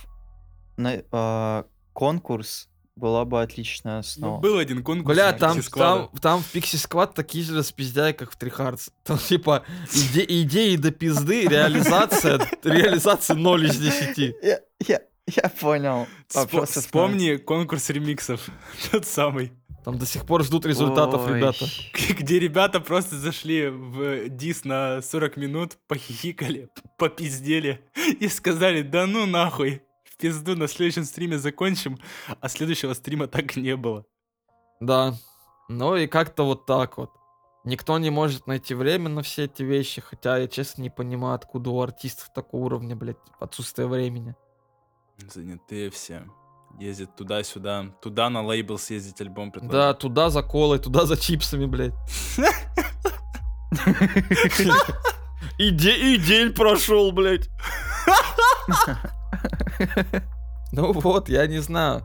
[0.76, 4.40] на, а, конкурс была бы отличная Ну, основа.
[4.40, 5.14] был один конкурс.
[5.14, 8.88] Бля, там, там, там в Pixie Squad такие же распиздяи, как в Трихардс.
[9.04, 14.34] Там типа иде- идеи до пизды, реализация, реализация 0 из 10.
[14.42, 16.06] Я, я, я понял.
[16.28, 16.64] Спо-.
[16.64, 18.48] Вспомни конкурс ремиксов.
[18.90, 19.52] Тот самый.
[19.84, 21.36] Там до сих пор ждут результатов, Ой.
[21.38, 21.64] ребята.
[22.18, 27.84] Где ребята просто зашли в дис на 40 минут, похихикали, попиздели
[28.18, 29.82] и сказали, да ну нахуй,
[30.16, 31.98] в пизду на следующем стриме закончим,
[32.40, 34.04] а следующего стрима так и не было.
[34.80, 35.14] Да.
[35.68, 37.10] Ну и как-то вот так вот.
[37.64, 41.70] Никто не может найти время на все эти вещи, хотя я честно не понимаю, откуда
[41.70, 44.34] у артистов такого уровня, блядь, отсутствие времени.
[45.18, 46.26] Занятые все.
[46.78, 47.86] Ездят туда-сюда.
[48.00, 49.98] Туда на лейбл съездить альбом Да, предложить.
[49.98, 51.94] туда за колой, туда за чипсами, блядь.
[55.58, 57.48] И день прошел, блядь.
[60.72, 62.02] Ну вот, я не знаю.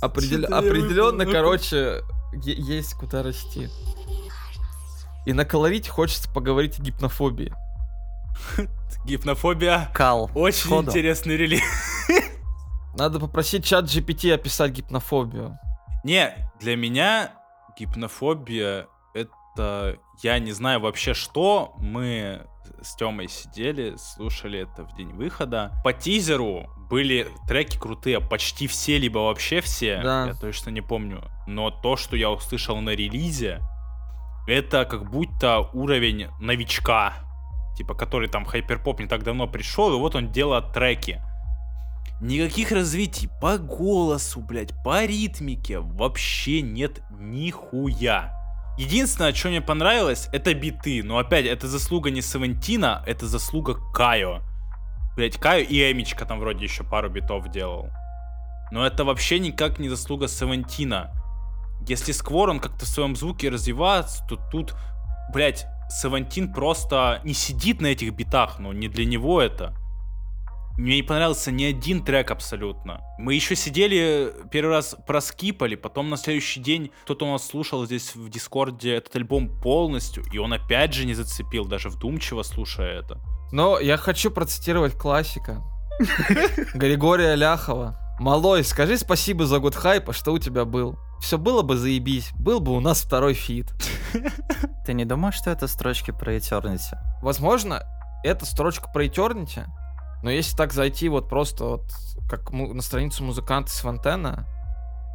[0.00, 2.02] Определенно, короче,
[2.42, 3.68] есть куда расти.
[5.26, 7.52] И на колорите хочется поговорить о гипнофобии.
[9.04, 9.90] Гипнофобия.
[9.94, 10.30] Кал.
[10.34, 10.90] Очень Сходу.
[10.90, 11.62] интересный релиз.
[12.96, 15.58] Надо попросить чат GPT описать гипнофобию.
[16.04, 17.32] Не, для меня
[17.78, 18.86] гипнофобия
[19.56, 21.74] я не знаю вообще что.
[21.78, 22.46] Мы
[22.82, 25.72] с Тёмой сидели, слушали это в день выхода.
[25.84, 30.00] По тизеру были треки крутые, почти все, либо вообще все.
[30.02, 30.26] Да.
[30.26, 31.24] Я точно не помню.
[31.46, 33.60] Но то, что я услышал на релизе,
[34.46, 37.14] это как будто уровень новичка.
[37.76, 41.20] Типа, который там хайперпоп не так давно пришел, и вот он делает треки.
[42.20, 48.43] Никаких развитий по голосу, блядь, по ритмике вообще нет нихуя.
[48.76, 51.02] Единственное, что мне понравилось, это биты.
[51.04, 54.42] Но опять, это заслуга не Севентина, это заслуга Кайо.
[55.16, 57.90] Блять, Кайо и Эмичка там вроде еще пару битов делал.
[58.72, 61.12] Но это вообще никак не заслуга Севентина.
[61.86, 64.74] Если Сквор, он как-то в своем звуке развивается, то тут,
[65.32, 69.74] блять, Севентин просто не сидит на этих битах, ну не для него это.
[70.76, 73.00] Мне не понравился ни один трек абсолютно.
[73.16, 78.16] Мы еще сидели, первый раз проскипали, потом на следующий день кто-то у нас слушал здесь
[78.16, 83.20] в Дискорде этот альбом полностью, и он опять же не зацепил, даже вдумчиво слушая это.
[83.52, 85.62] Но я хочу процитировать классика.
[86.74, 88.00] Григория Ляхова.
[88.18, 90.98] Малой, скажи спасибо за год хайпа, что у тебя был.
[91.20, 93.72] Все было бы заебись, был бы у нас второй feat.
[94.84, 96.96] Ты не думаешь, что это строчки про Eternity?
[97.22, 97.84] Возможно,
[98.24, 99.66] это строчка про Eternity,
[100.24, 101.82] но если так зайти вот просто вот
[102.30, 104.46] как на страницу музыканта с Фонтена,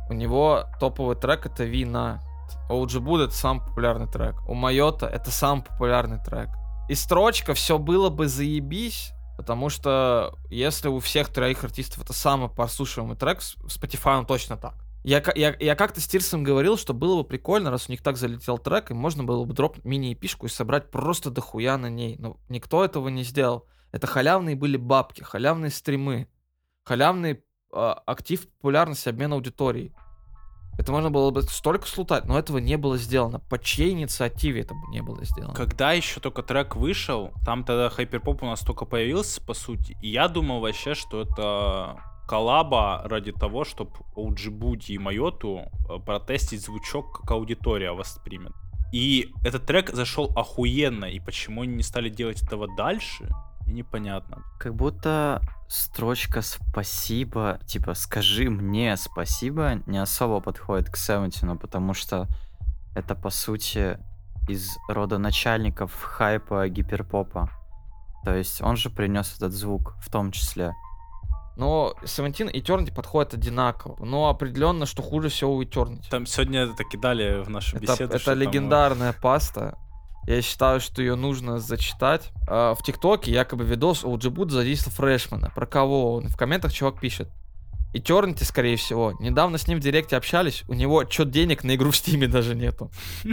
[0.07, 2.21] У него топовый трек это Вина.
[2.69, 4.35] У Джибуда это самый популярный трек.
[4.47, 6.49] У Майота это самый популярный трек.
[6.89, 12.47] И строчка «Все было бы заебись», потому что если у всех троих артистов это самый
[12.47, 14.75] прослушиваемый трек, в Spotify он точно так.
[15.03, 18.15] Я, я, я как-то с Тирсом говорил, что было бы прикольно, раз у них так
[18.15, 22.15] залетел трек, и можно было бы дропнуть мини-эпишку и собрать просто дохуя на ней.
[22.19, 23.65] Но никто этого не сделал.
[23.91, 26.27] Это халявные были бабки, халявные стримы,
[26.83, 29.93] халявный э, актив популярности, обмен аудиторией.
[30.77, 33.39] Это можно было бы столько слутать, но этого не было сделано.
[33.39, 35.53] По чьей инициативе это не было сделано?
[35.53, 40.07] Когда еще только трек вышел, там тогда хайперпоп у нас только появился, по сути, и
[40.07, 41.99] я думал вообще, что это
[42.29, 48.53] коллаба ради того, чтобы OG и Майоту э, протестить звучок, как аудитория воспримет.
[48.93, 53.27] И этот трек зашел охуенно, и почему они не стали делать этого дальше,
[53.69, 54.43] мне непонятно.
[54.57, 62.27] Как будто строчка «спасибо», типа «скажи мне спасибо» не особо подходит к Севентину, потому что
[62.95, 63.99] это, по сути,
[64.47, 67.49] из рода начальников хайпа гиперпопа.
[68.25, 70.73] То есть он же принес этот звук в том числе.
[71.55, 74.03] Но Seventeen и Eternity подходят одинаково.
[74.03, 76.09] Но определенно, что хуже всего у Eternity.
[76.09, 78.15] Там сегодня это кидали в нашу Это, беседу.
[78.15, 79.77] это там, э, легендарная паста.
[80.29, 82.29] Я считаю, что ее нужно зачитать.
[82.47, 85.51] А, в ТикТоке якобы видос у Джибут задействовал фрешмена.
[85.55, 86.27] Про кого он?
[86.27, 87.31] В комментах чувак пишет.
[87.95, 89.13] Eternity, скорее всего.
[89.19, 90.63] Недавно с ним в директе общались.
[90.67, 92.91] У него чё денег на игру в Стиме даже нету.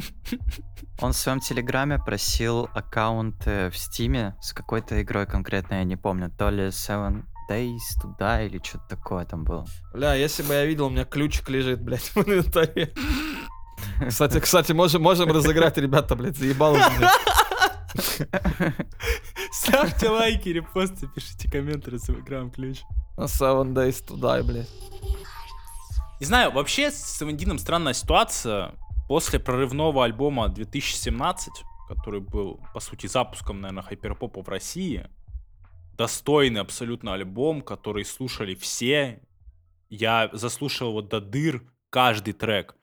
[1.02, 6.30] Он в своем телеграме просил аккаунты в стиме с какой-то игрой конкретно, я не помню,
[6.30, 9.66] то ли Seven Days туда или что-то такое там было.
[9.92, 12.94] Бля, если бы я видел, у меня ключик лежит, блядь, в инвентаре.
[14.08, 16.78] Кстати, кстати, можем, можем разыграть, ребята, блядь, заебало.
[19.52, 22.82] Ставьте лайки, репосты, пишите комменты, разыграем ключ.
[23.16, 24.68] На Seven Days to Die, блядь.
[26.20, 28.74] Не знаю, вообще с Севендином странная ситуация.
[29.08, 31.52] После прорывного альбома 2017,
[31.88, 35.08] который был, по сути, запуском, наверное, хайперпопа в России,
[35.96, 39.20] достойный абсолютно альбом, который слушали все.
[39.88, 42.76] Я заслушал его до дыр каждый трек.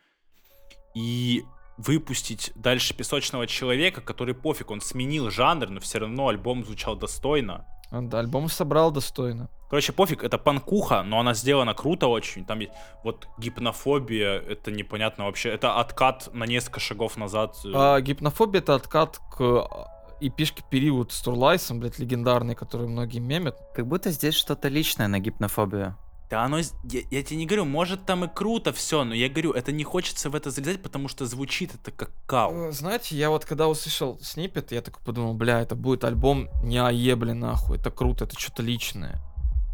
[0.93, 1.43] И
[1.77, 7.65] выпустить дальше песочного человека, который пофиг, он сменил жанр, но все равно альбом звучал достойно.
[7.91, 9.49] Да, альбом собрал достойно.
[9.69, 12.45] Короче, пофиг, это панкуха, но она сделана круто очень.
[12.45, 15.49] Там есть вот гипнофобия, это непонятно вообще.
[15.49, 17.56] Это откат на несколько шагов назад.
[17.73, 19.88] А, гипнофобия это откат к а,
[20.21, 23.58] эпишке период с Турлайсом, блядь, легендарный, который многие мемят.
[23.75, 25.97] Как будто здесь что-то личное на гипнофобию.
[26.29, 29.51] Да оно, я, я тебе не говорю, может там и круто все, но я говорю,
[29.51, 32.69] это не хочется в это залезать, потому что звучит это как кау.
[32.69, 36.77] Э, Знаете, я вот когда услышал снипет, я такой подумал, бля, это будет альбом не
[36.77, 39.19] аебли нахуй, это круто, это что-то личное.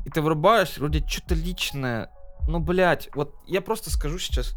[0.05, 2.09] И ты врубаешь, вроде что-то личное,
[2.47, 4.55] ну, блядь, вот я просто скажу сейчас,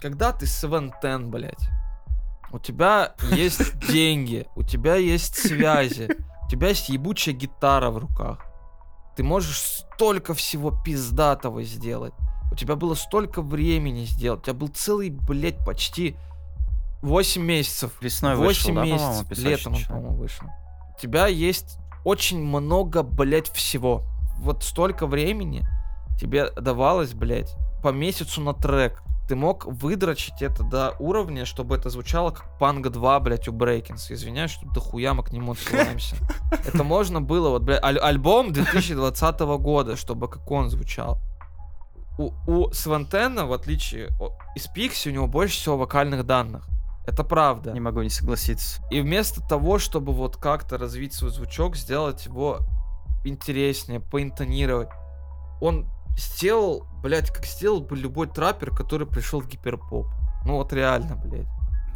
[0.00, 1.68] когда ты Ten, блядь,
[2.50, 6.08] у тебя есть деньги, у тебя есть связи,
[6.46, 8.46] у тебя есть ебучая гитара в руках,
[9.18, 12.14] ты можешь столько всего пиздатого сделать.
[12.52, 14.42] У тебя было столько времени сделать.
[14.42, 16.16] У тебя был целый, блядь, почти
[17.02, 17.90] 8 месяцев.
[18.00, 19.28] Весной 8 вышел, да, месяцев.
[19.28, 19.88] «Песочный Летом, он, человек»?
[19.88, 20.46] по-моему, вышел.
[20.96, 24.04] У тебя есть очень много, блядь, всего.
[24.38, 25.66] Вот столько времени
[26.20, 27.52] тебе давалось, блядь,
[27.82, 29.02] по месяцу на трек.
[29.28, 34.10] Ты мог выдрочить это до уровня, чтобы это звучало как Панга 2, блядь, у Брейкинс.
[34.10, 36.16] Извиняюсь, что дохуя мы к нему отсылаемся.
[36.50, 41.18] Это можно было, вот, блядь, аль- альбом 2020 года, чтобы как он звучал.
[42.16, 46.66] У, у Свантена, в отличие о- из Пикси, у него больше всего вокальных данных.
[47.06, 47.72] Это правда.
[47.72, 48.82] Не могу не согласиться.
[48.90, 52.60] И вместо того, чтобы вот как-то развить свой звучок, сделать его
[53.24, 54.88] интереснее, поинтонировать,
[55.60, 55.86] он
[56.18, 60.06] сделал, блядь, как сделал бы любой траппер, который пришел в гиперпоп.
[60.44, 61.46] Ну вот реально, блядь.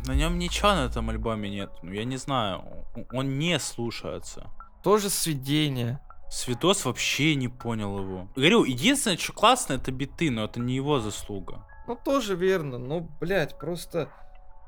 [0.07, 1.71] На нем ничего на этом альбоме нет.
[1.83, 2.65] Ну, я не знаю,
[3.13, 4.51] он- не слушается.
[4.83, 6.01] Тоже сведение.
[6.31, 8.29] Свидос вообще не понял его.
[8.35, 11.67] Говорю, единственное, что классно, это биты, но это не его заслуга.
[11.87, 14.09] Ну тоже верно, но, блядь, просто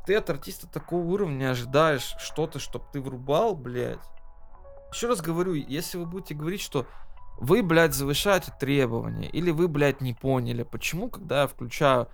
[0.07, 3.99] ты от артиста такого уровня ожидаешь что-то, чтобы ты врубал, блядь.
[4.93, 6.87] Еще раз говорю, если вы будете говорить, что
[7.39, 12.09] вы, блядь, завышаете требования, или вы, блядь, не поняли, почему, когда я включаю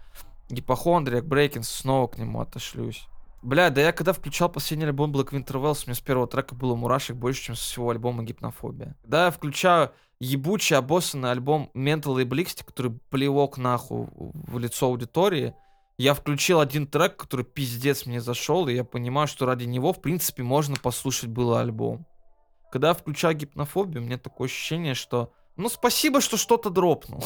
[0.48, 3.06] гипохондрия, Брейкинс, снова к нему отошлюсь.
[3.42, 6.74] Блядь, да я когда включал последний альбом Black Winter Wells, мне с первого трека было
[6.74, 8.96] мурашек больше, чем с всего альбома Гипнофобия.
[9.02, 15.54] Когда я включаю ебучий обоссанный альбом Mental и Blixty, который плевок нахуй в лицо аудитории,
[15.96, 20.00] я включил один трек, который пиздец мне зашел, и я понимаю, что ради него, в
[20.00, 22.06] принципе, можно послушать было альбом.
[22.70, 27.24] Когда я включаю гипнофобию, у меня такое ощущение, что ну спасибо, что что-то дропнул.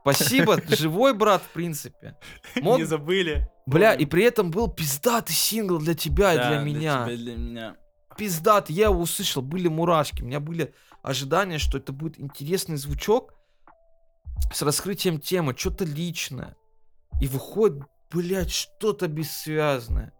[0.00, 2.16] Спасибо, живой брат, в принципе.
[2.56, 3.48] Мог- Не забыли.
[3.66, 7.04] Бля, и при этом был пиздатый сингл для тебя и Да, для меня.
[7.04, 7.76] тебя и для меня.
[8.16, 10.22] Пиздат, я его услышал, были мурашки.
[10.22, 13.34] У меня были ожидания, что это будет интересный звучок
[14.52, 16.56] с раскрытием темы, что-то личное.
[17.20, 20.12] И выходит, блядь, что-то бессвязное.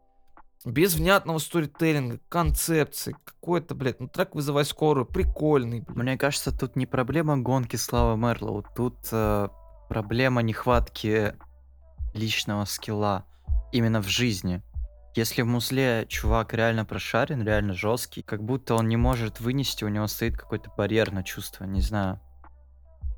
[0.64, 5.96] Без внятного сторителлинга, концепции, какой-то, блядь, ну трек «Вызывай скорую», прикольный, блядь.
[5.96, 9.48] Мне кажется, тут не проблема гонки Славы Мерлоу, тут э,
[9.88, 11.34] проблема нехватки
[12.14, 13.26] личного скилла
[13.72, 14.62] именно в жизни.
[15.14, 19.88] Если в музле чувак реально прошарен, реально жесткий, как будто он не может вынести, у
[19.88, 22.20] него стоит какой-то барьер на чувство, не знаю.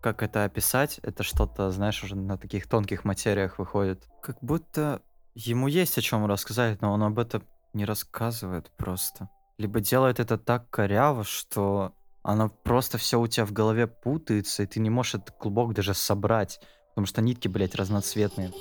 [0.00, 1.00] Как это описать?
[1.02, 4.06] Это что-то, знаешь, уже на таких тонких материях выходит.
[4.22, 5.02] Как будто
[5.34, 9.28] ему есть о чем рассказать, но он об этом не рассказывает просто.
[9.58, 14.66] Либо делает это так коряво, что оно просто все у тебя в голове путается, и
[14.66, 16.60] ты не можешь этот клубок даже собрать,
[16.90, 18.52] потому что нитки, блядь, разноцветные.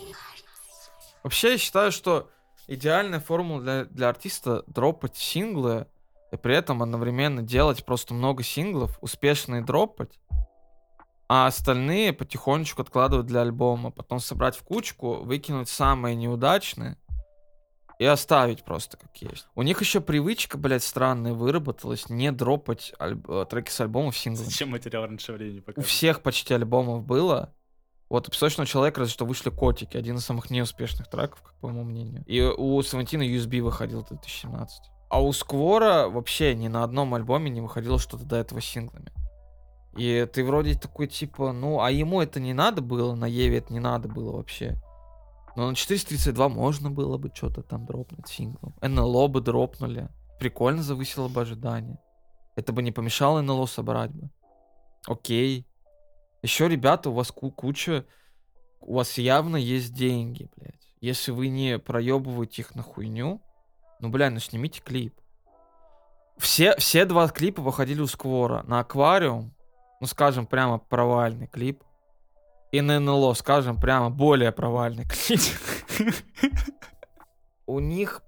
[1.23, 2.30] Вообще, я считаю, что
[2.67, 5.88] идеальная формула для, для артиста дропать синглы
[6.32, 10.19] и при этом одновременно делать просто много синглов, успешные дропать,
[11.29, 16.97] а остальные потихонечку откладывать для альбома, потом собрать в кучку, выкинуть самые неудачные
[17.99, 19.47] и оставить просто как есть.
[19.55, 24.45] У них еще привычка, блядь, странная выработалась, не дропать альб- э, треки с альбомов синглами.
[24.45, 25.89] Зачем материал раньше времени У показывать?
[25.89, 27.53] всех почти альбомов было.
[28.09, 31.67] Вот у песочного человека разве что вышли котики, один из самых неуспешных треков, как по
[31.67, 32.23] моему мнению.
[32.25, 34.83] И у Савантина USB выходил в 2017.
[35.09, 39.11] А у Сквора вообще ни на одном альбоме не выходило что-то до этого синглами.
[39.97, 43.73] И ты вроде такой типа, ну, а ему это не надо было, на Еве это
[43.73, 44.79] не надо было вообще.
[45.55, 48.75] Но на 432 можно было бы что-то там дропнуть синглом.
[48.79, 50.07] НЛО бы дропнули.
[50.39, 51.97] Прикольно завысило бы ожидание.
[52.55, 54.29] Это бы не помешало НЛО собрать бы.
[55.07, 55.65] Окей.
[56.43, 58.05] Еще, ребята, у вас ку- куча...
[58.81, 60.93] У вас явно есть деньги, блядь.
[61.01, 63.41] Если вы не проебываете их на хуйню,
[63.99, 65.19] ну, бля, ну снимите клип.
[66.38, 68.62] Все, все два клипа выходили у Сквора.
[68.67, 69.55] На Аквариум,
[69.99, 71.83] ну, скажем, прямо провальный клип.
[72.71, 75.41] И на НЛО, скажем, прямо более провальный клип.
[77.65, 78.21] У них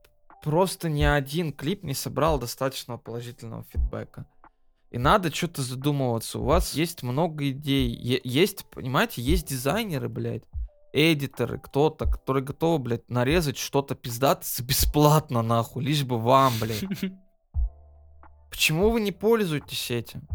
[0.43, 4.25] просто ни один клип не собрал достаточного положительного фидбэка.
[4.91, 6.39] И надо что-то задумываться.
[6.39, 7.89] У вас есть много идей.
[7.89, 10.43] Е- есть, понимаете, есть дизайнеры, блядь,
[10.93, 16.84] эдиторы, кто-то, которые готовы, блядь, нарезать что-то пиздатое бесплатно, нахуй, лишь бы вам, блядь.
[18.49, 20.27] Почему вы не пользуетесь этим?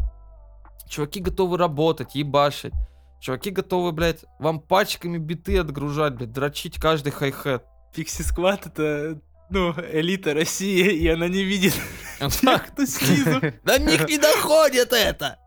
[0.89, 2.73] Чуваки готовы работать, ебашить.
[3.19, 7.63] Чуваки готовы, блядь, вам пачками биты отгружать, блядь, дрочить каждый хай-хет.
[7.93, 9.19] Пикси Сквад это,
[9.49, 11.73] ну, элита России, и она не видит
[12.19, 13.41] тех, кто снизу.
[13.63, 15.39] До них не доходит это!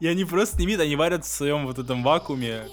[0.00, 2.64] И они просто не видят, они варят в своем вот этом вакууме.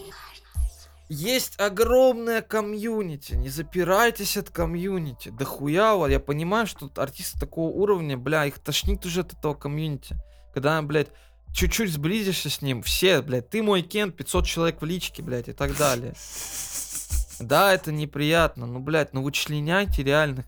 [1.10, 5.30] Есть огромное комьюнити, не запирайтесь от комьюнити.
[5.30, 9.54] Да хуя, вот, я понимаю, что артисты такого уровня, бля, их тошнит уже от этого
[9.54, 10.16] комьюнити.
[10.54, 11.10] Когда, блядь,
[11.54, 15.54] чуть-чуть сблизишься с ним, все, блядь, ты мой Кен, 500 человек в личке, блядь, и
[15.54, 16.14] так далее.
[17.40, 20.46] Да, это неприятно, ну, блядь, ну вы членяйте реальных.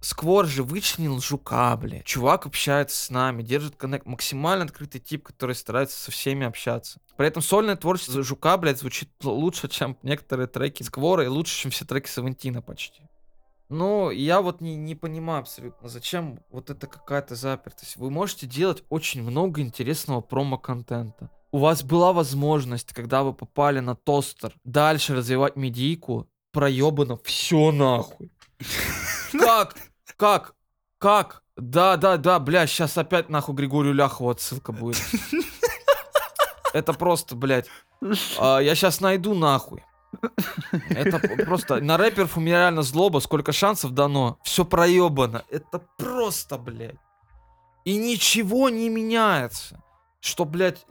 [0.00, 2.04] Сквор же вычленил жука, блядь.
[2.04, 4.06] Чувак общается с нами, держит коннект.
[4.06, 7.00] Максимально открытый тип, который старается со всеми общаться.
[7.18, 11.70] При этом сольное творчество жука, блядь, звучит лучше, чем некоторые треки Сквора и лучше, чем
[11.70, 13.02] все треки Савентина почти.
[13.70, 17.96] Ну, я вот не, не понимаю абсолютно, зачем вот это какая-то запертость.
[17.96, 21.30] Вы можете делать очень много интересного промо-контента.
[21.52, 28.32] У вас была возможность, когда вы попали на тостер, дальше развивать медийку, проебано все нахуй.
[29.32, 29.76] Как?
[30.16, 30.54] Как?
[30.98, 31.42] Как?
[31.56, 35.00] Да, да, да, бля, сейчас опять нахуй Григорию Ляхову отсылка будет.
[36.72, 37.66] Это просто, блядь.
[38.36, 39.84] а, я сейчас найду нахуй.
[40.88, 44.38] Это просто на рэперов у меня реально злоба, сколько шансов дано.
[44.42, 45.44] Все проебано.
[45.50, 46.96] Это просто, блядь.
[47.84, 49.82] И ничего не меняется.
[50.20, 50.84] Что, блядь,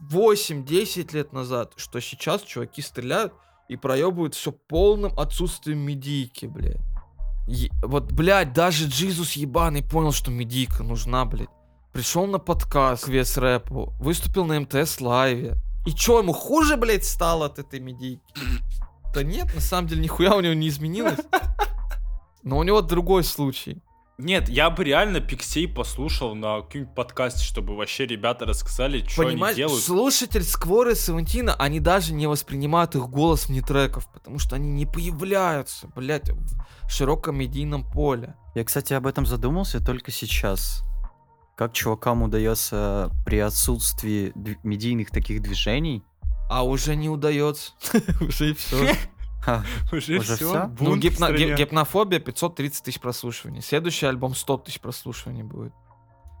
[0.00, 3.32] 8-10 лет назад, что сейчас чуваки стреляют
[3.68, 6.80] и проебывают все полным отсутствием медийки, блядь.
[7.48, 11.48] Е- вот, блядь, даже Джизус ебаный понял, что медийка нужна, блядь.
[11.92, 15.56] Пришел на подкаст к Вес Рэпу, выступил на МТС лайве.
[15.88, 18.22] И чё, ему хуже, блядь, стало от этой медийки?
[19.14, 21.18] Да нет, на самом деле, нихуя у него не изменилось.
[22.42, 23.82] Но у него другой случай.
[24.18, 29.30] Нет, я бы реально Пиксей послушал на каком-нибудь подкасте, чтобы вообще ребята рассказали, что они
[29.30, 29.82] Понимаешь, делают.
[29.82, 34.68] слушатель Скворы и Савентина, они даже не воспринимают их голос вне треков, потому что они
[34.68, 38.34] не появляются, блядь, в широком медийном поле.
[38.54, 40.82] Я, кстати, об этом задумался только сейчас.
[41.58, 46.04] Как чувакам удается при отсутствии дв- медийных таких движений
[46.48, 47.72] А уже не удается.
[48.20, 48.94] Уже и все.
[49.42, 50.70] Ха, Уже, всё?
[50.78, 50.94] Ну,
[51.56, 53.60] гипнофобия 530 тысяч прослушиваний.
[53.60, 55.72] Следующий альбом 100 тысяч прослушиваний будет.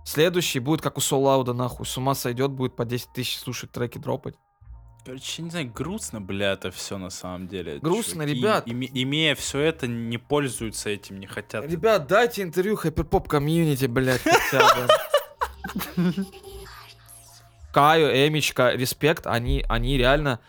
[0.04, 1.84] Следующий будет как у Солауда, нахуй.
[1.84, 4.36] С ума сойдет, будет по 10 тысяч слушать треки дропать.
[5.08, 7.78] Короче, не знаю, грустно, бля, это все на самом деле.
[7.78, 8.66] Грустно, Чуваки, ребят.
[8.66, 11.64] име- имея все это, не пользуются этим, не хотят.
[11.64, 16.14] Ребят, дайте интервью hyperpop комьюнити, блядь, хотя бы.
[17.72, 20.40] Каю, Эмичка, респект, они, они реально...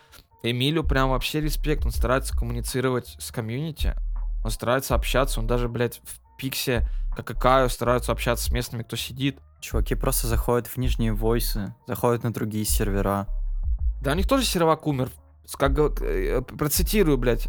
[0.42, 3.94] Эмилю прям вообще респект, он старается коммуницировать с комьюнити,
[4.44, 6.86] он старается общаться, он даже, блядь, в Пиксе,
[7.16, 9.38] как и Каю, стараются общаться с местными, кто сидит.
[9.62, 13.26] Чуваки просто заходят в нижние войсы, заходят на другие сервера.
[14.00, 15.10] Да у них тоже сервак умер.
[15.58, 17.48] Как, э, процитирую, блядь.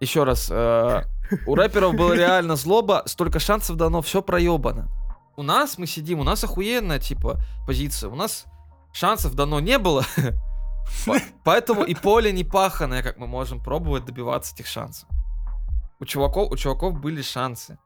[0.00, 0.48] Еще раз.
[0.50, 1.02] э,
[1.46, 4.88] у рэперов было реально злоба, столько шансов дано, все проебано.
[5.36, 8.10] У нас мы сидим, у нас охуенная, типа, позиция.
[8.10, 8.44] У нас
[8.92, 10.04] шансов дано не было.
[11.06, 15.08] По- Поэтому и поле не паханое, как мы можем пробовать добиваться этих шансов.
[16.00, 17.78] У чуваков, у чуваков были шансы.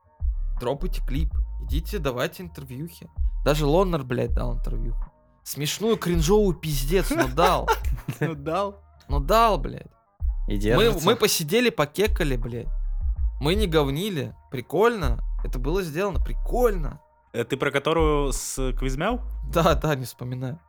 [0.60, 3.10] Дропайте клип, идите, давайте интервьюхи.
[3.44, 5.11] Даже Лоннер, блядь, дал интервьюху.
[5.44, 7.68] Смешную, кринжовую пиздец, но дал.
[8.20, 8.80] Ну, дал.
[9.08, 9.86] Ну дал, блядь.
[10.48, 12.68] И Мы, мы посидели, покекали, блядь.
[13.40, 14.34] Мы не говнили.
[14.50, 15.20] Прикольно.
[15.44, 16.20] Это было сделано.
[16.20, 17.00] Прикольно.
[17.32, 19.20] Э, Ты про которую с Квизмяу?
[19.52, 20.60] Да, да, не вспоминаю.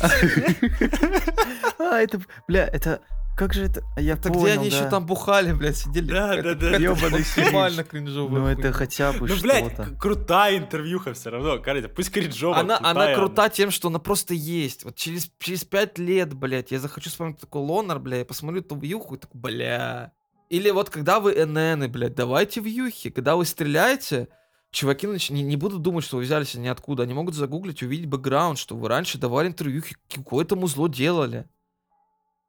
[1.78, 3.00] А, это, бля, это...
[3.36, 3.82] Как же это...
[3.96, 4.90] Я Это понял, где они еще да.
[4.90, 6.10] там бухали, блядь, сидели.
[6.10, 6.76] Да, Это- да, да.
[6.76, 9.90] Ёбаный максимально кринжовая Ну это хотя бы Ну, блядь, что-то.
[9.98, 12.58] крутая интервьюха все равно, Карите, пусть кринжово.
[12.58, 14.84] Она, она крутая крута тем, что она просто есть.
[14.84, 18.76] Вот через, через пять лет, блядь, я захочу вспомнить такой лонер, бля, я посмотрю эту
[18.76, 20.12] вьюху и такой, бля.
[20.50, 23.08] Или вот когда вы НН, блядь, давайте вьюхи.
[23.08, 24.28] Когда вы стреляете,
[24.70, 27.04] чуваки нач- не, не будут думать, что вы взялись ниоткуда.
[27.04, 31.46] Они могут загуглить, увидеть бэкграунд, что вы раньше давали интервьюхи, какое-то музло делали.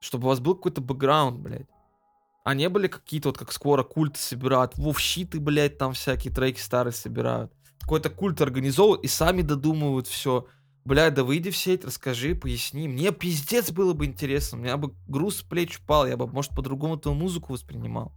[0.04, 1.68] Чтобы у вас был какой-то бэкграунд, блядь.
[2.44, 6.92] А не были какие-то вот как скоро культы собирают, вовщиты, блядь, там всякие треки старые
[6.92, 7.54] собирают.
[7.80, 10.46] Какой-то культ организовывают и сами додумывают все.
[10.84, 12.90] Блядь, да выйди в сеть, расскажи, поясни.
[12.90, 14.58] Мне пиздец было бы интересно.
[14.58, 18.12] У меня бы груз с плеч упал, я бы, может, по-другому твою музыку воспринимал.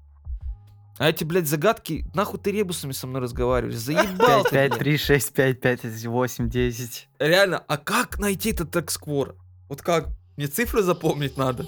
[0.99, 3.77] А эти, блядь, загадки, нахуй ты ребусами со мной разговариваешь?
[3.77, 4.79] Заебал 5, ты, 5, блядь.
[4.81, 7.09] 3, 6, 5, 5, 8, 10.
[7.21, 9.37] Реально, а как найти этот трек сквор?
[9.69, 10.09] Вот как?
[10.37, 11.67] Мне цифры запомнить надо?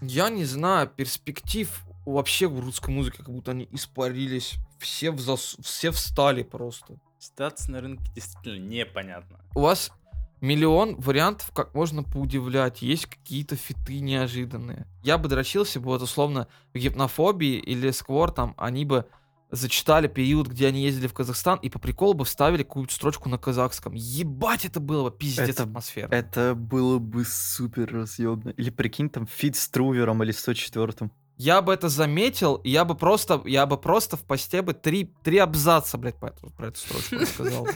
[0.00, 1.70] Я не знаю, перспектив
[2.04, 4.54] вообще в русской музыке, как будто они испарились.
[4.78, 6.96] Все, взас- все встали просто.
[7.18, 9.40] Ситуация на рынке действительно непонятна.
[9.54, 9.90] У вас
[10.40, 12.82] миллион вариантов, как можно поудивлять.
[12.82, 14.86] Есть какие-то фиты неожиданные.
[15.02, 19.06] Я бы дрочился бы, вот условно, в гипнофобии или сквор там, они бы
[19.54, 23.38] зачитали период, где они ездили в Казахстан, и по приколу бы вставили какую-то строчку на
[23.38, 23.92] казахском.
[23.94, 26.08] Ебать, это было бы пиздец Это- атмосфера.
[26.14, 28.50] Это было бы супер разъебно.
[28.50, 31.10] Или прикинь, там feat с Трувером или 104-м.
[31.36, 35.12] Я бы это заметил, и я бы просто, я бы просто в посте бы три,
[35.24, 37.64] три абзаца, блядь, по эту- про эту строчку рассказал.
[37.64, 37.72] бы.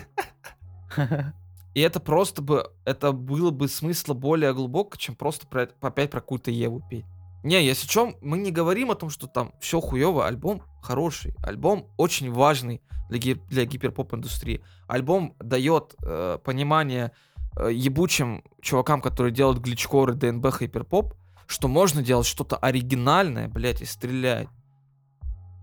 [1.75, 6.21] И это просто бы, это было бы смысла более глубоко, чем просто про, опять про
[6.21, 7.05] какую-то Еву петь.
[7.45, 11.87] Не, если чем, мы не говорим о том, что там все хуево, альбом хороший, альбом
[11.99, 12.81] очень важный
[13.11, 14.63] для, ги- для гиперпоп-индустрии.
[14.87, 17.13] Альбом дает э, понимание
[17.57, 21.15] э, ебучим чувакам, которые делают гличкоры, ДНБ, хайперпоп,
[21.47, 24.49] что можно делать что-то оригинальное, блядь, и стрелять.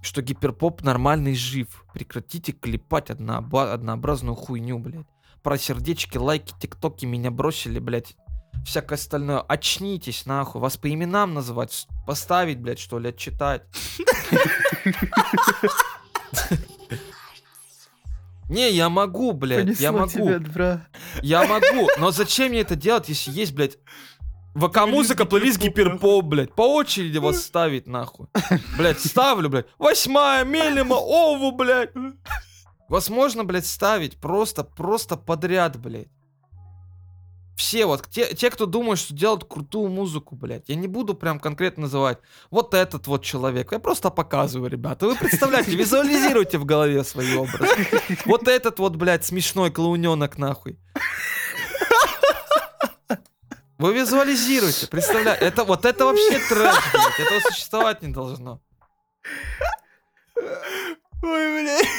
[0.04, 1.84] Что гиперпоп нормальный жив.
[1.94, 5.08] Прекратите клепать однооба- однообразную хуйню, блядь.
[5.42, 8.16] Про сердечки, лайки, тиктоки меня бросили, блядь.
[8.66, 9.42] Всякое остальное.
[9.42, 10.60] Очнитесь, нахуй.
[10.60, 11.88] Вас по именам называть.
[12.08, 13.64] Поставить, блядь, что ли, отчитать.
[18.50, 20.30] Не, я могу, блядь, я могу.
[21.22, 23.78] Я могу, но зачем мне это делать, если есть, блядь,
[24.56, 28.28] ВК-музыка, плейлист гиперпоп, блядь, по очереди вас ставить, нахуй.
[28.78, 31.92] Блядь, ставлю, блядь, восьмая, Мелема, Ову, блядь.
[32.88, 36.10] Возможно, блядь, ставить просто, просто подряд, блядь.
[37.56, 41.40] Все вот, те, те, кто думают, что делают крутую музыку, блядь, я не буду прям
[41.40, 42.20] конкретно называть
[42.52, 43.72] вот этот вот человек.
[43.72, 45.06] Я просто показываю, ребята.
[45.08, 47.68] Вы представляете, визуализируйте в голове свои образы.
[48.26, 50.78] Вот этот вот, блядь, смешной клоуненок, нахуй.
[53.78, 55.46] Вы визуализируете, представляете.
[55.46, 57.20] Это, вот это вообще трэш, блядь.
[57.20, 58.62] Этого существовать не должно.
[60.36, 61.88] Ой, блядь.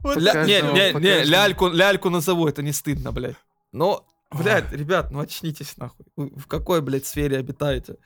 [0.00, 3.34] Вот Ля- не, не, не, ляльку, ляльку назову, это не стыдно, блядь.
[3.72, 6.06] Но, блядь, ребят, ну очнитесь, нахуй.
[6.16, 7.96] Вы в какой, блядь, сфере обитаете?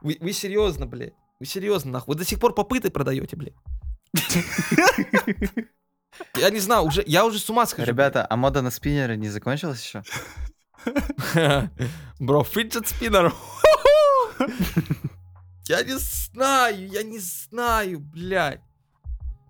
[0.00, 1.14] Вы, вы серьезно, блядь?
[1.38, 2.14] Вы серьезно, нахуй?
[2.14, 3.54] Вы до сих пор попыты продаете, блядь?
[6.36, 7.86] Я не знаю, уже, я уже с ума схожу.
[7.88, 10.02] Ребята, а мода на спиннеры не закончилась еще?
[12.18, 13.32] Бро, фиджет спиннер.
[15.66, 18.60] Я не знаю, я не знаю, блядь.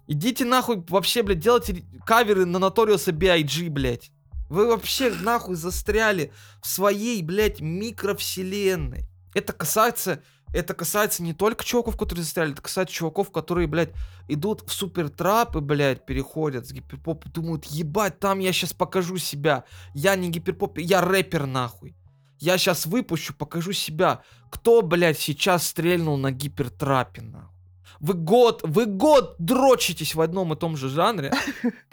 [0.06, 4.10] Идите нахуй вообще, блядь, делайте каверы на Notorious B.I.G., блядь.
[4.50, 9.06] Вы вообще нахуй застряли в своей, блядь, микровселенной.
[9.32, 13.92] Это касается, это касается не только чуваков, которые застряли, это касается чуваков, которые, блядь,
[14.26, 19.62] идут в супер трапы, блядь, переходят с гиперпопа, думают, ебать, там я сейчас покажу себя.
[19.94, 21.94] Я не гиперпоп, я рэпер, нахуй.
[22.40, 24.22] Я сейчас выпущу, покажу себя.
[24.50, 27.56] Кто, блядь, сейчас стрельнул на гипертрапе, нахуй?
[28.00, 31.32] Вы год, вы год дрочитесь в одном и том же жанре.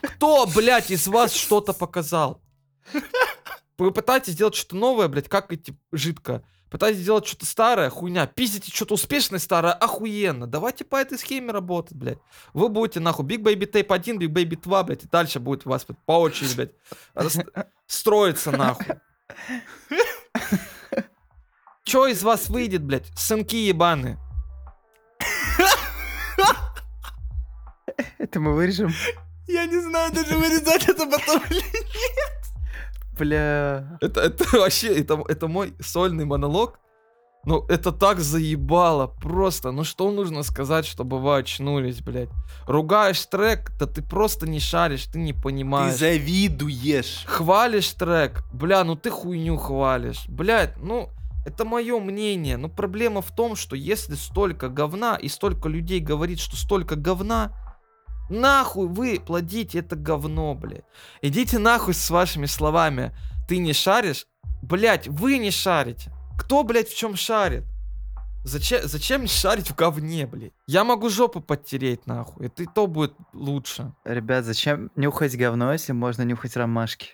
[0.01, 2.41] Кто, блядь, из вас что-то показал?
[3.77, 6.43] Вы пытаетесь сделать что-то новое, блядь, как эти жидко.
[6.69, 8.25] Пытаетесь сделать что-то старое, хуйня.
[8.27, 10.47] Пиздите что-то успешное старое, охуенно.
[10.47, 12.19] Давайте по этой схеме работать, блядь.
[12.53, 15.69] Вы будете нахуй Big Baby Tape 1, Big Baby 2, блядь, и дальше будет у
[15.69, 16.71] вас блядь, по очереди, блядь,
[17.85, 18.95] строиться нахуй.
[21.85, 23.07] Чё из вас выйдет, блядь?
[23.17, 24.17] Сынки ебаные.
[28.17, 28.91] Это мы вырежем.
[29.47, 31.63] Я не знаю даже вырезать это потом или
[33.19, 33.97] Бля.
[34.01, 36.79] Это, это вообще, это, это мой сольный монолог.
[37.45, 39.71] Ну, это так заебало, просто.
[39.71, 42.29] Ну, что нужно сказать, чтобы вы очнулись, блядь?
[42.65, 45.95] Ругаешь трек, да ты просто не шаришь, ты не Ты понимаешь.
[45.95, 47.23] завидуешь.
[47.25, 50.25] Хвалишь трек, бля, ну ты хуйню хвалишь.
[50.27, 51.09] Блядь, ну,
[51.45, 52.57] это мое мнение.
[52.57, 57.53] Но проблема в том, что если столько говна и столько людей говорит, что столько говна,
[58.29, 60.85] нахуй вы плодите это говно, блядь.
[61.21, 63.15] Идите нахуй с вашими словами.
[63.47, 64.27] Ты не шаришь?
[64.61, 66.11] Блядь, вы не шарите.
[66.37, 67.63] Кто, блядь, в чем шарит?
[68.43, 70.53] Зачем, зачем шарить в говне, блядь?
[70.67, 72.47] Я могу жопу подтереть, нахуй.
[72.47, 73.93] Это и то будет лучше.
[74.05, 77.09] Ребят, зачем нюхать говно, если можно нюхать ромашки?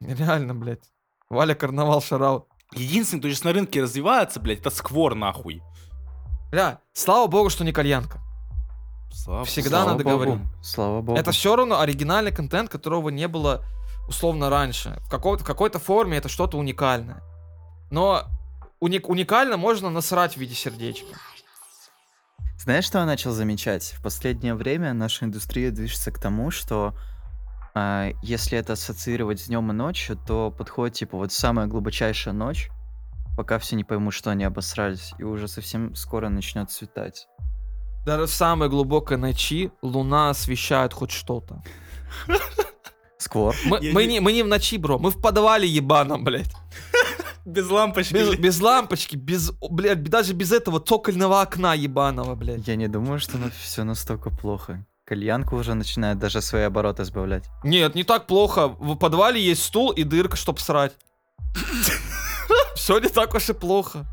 [0.00, 0.90] Реально, блядь.
[1.30, 2.48] Валя карнавал шарал.
[2.72, 5.62] Единственный, кто сейчас на рынке развивается, блядь, это сквор нахуй.
[6.50, 8.20] Бля, слава богу, что не кальянка.
[9.12, 10.16] Слава Всегда Слава надо богу.
[10.16, 10.38] говорить.
[10.62, 11.18] Слава богу.
[11.18, 13.64] Это все равно оригинальный контент, которого не было
[14.08, 14.98] условно раньше.
[15.06, 17.22] В, какой-то, в какой-то форме это что-то уникальное.
[17.90, 18.24] Но
[18.80, 21.14] уник- уникально можно насрать в виде сердечка.
[22.58, 23.94] Знаешь, что я начал замечать?
[23.98, 26.94] В последнее время наша индустрия движется к тому, что
[27.74, 32.70] а, если это ассоциировать с днем и ночью, то подходит типа вот самая глубочайшая ночь,
[33.36, 37.26] пока все не поймут, что они обосрались, и уже совсем скоро начнет светать.
[38.04, 41.62] Даже в самой глубокой ночи луна освещает хоть что-то.
[43.18, 43.54] Сквор.
[43.64, 44.98] Мы, Я мы не- не, мы не в ночи, бро.
[44.98, 46.50] Мы в подвале ебаном, блядь.
[47.44, 48.12] Без лампочки.
[48.14, 52.66] Без, без лампочки, без, блядь, даже без этого цокольного окна ебаного, блядь.
[52.66, 54.84] Я не думаю, что все настолько плохо.
[55.04, 57.44] Кальянка уже начинает даже свои обороты сбавлять.
[57.64, 58.68] Нет, не так плохо.
[58.68, 60.92] В подвале есть стул и дырка, чтоб срать.
[62.74, 64.06] Все не так уж и плохо.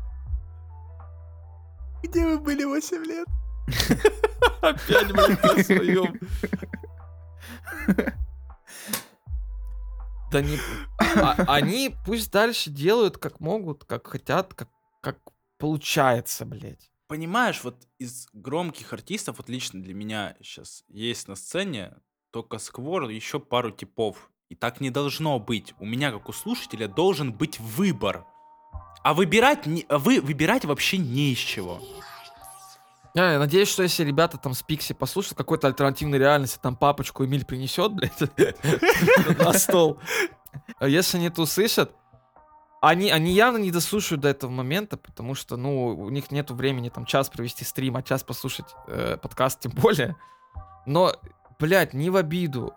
[2.02, 3.26] Где вы были 8 лет?
[4.60, 6.20] Опять, блядь, на своем.
[10.30, 10.58] Да не...
[10.98, 14.68] а- они пусть дальше делают как могут, как хотят, как,
[15.00, 15.18] как
[15.58, 16.90] получается, блядь.
[17.08, 21.96] Понимаешь, вот из громких артистов, вот лично для меня сейчас есть на сцене
[22.30, 24.30] только Сквор еще пару типов.
[24.48, 25.74] И так не должно быть.
[25.78, 28.24] У меня, как у слушателя, должен быть выбор.
[29.02, 31.80] А выбирать, не, вы выбирать вообще не из чего.
[33.14, 37.24] Я, я надеюсь, что если ребята там с Пикси послушают какой-то альтернативной реальности, там папочку
[37.24, 38.20] Эмиль принесет, блядь,
[39.38, 39.98] на стол.
[40.78, 41.92] А Если они это услышат,
[42.80, 46.88] они, они явно не дослушают до этого момента, потому что, ну, у них нету времени
[46.88, 50.16] там час провести стрим, а час послушать э, подкаст тем более.
[50.86, 51.14] Но,
[51.58, 52.74] блядь, не в обиду.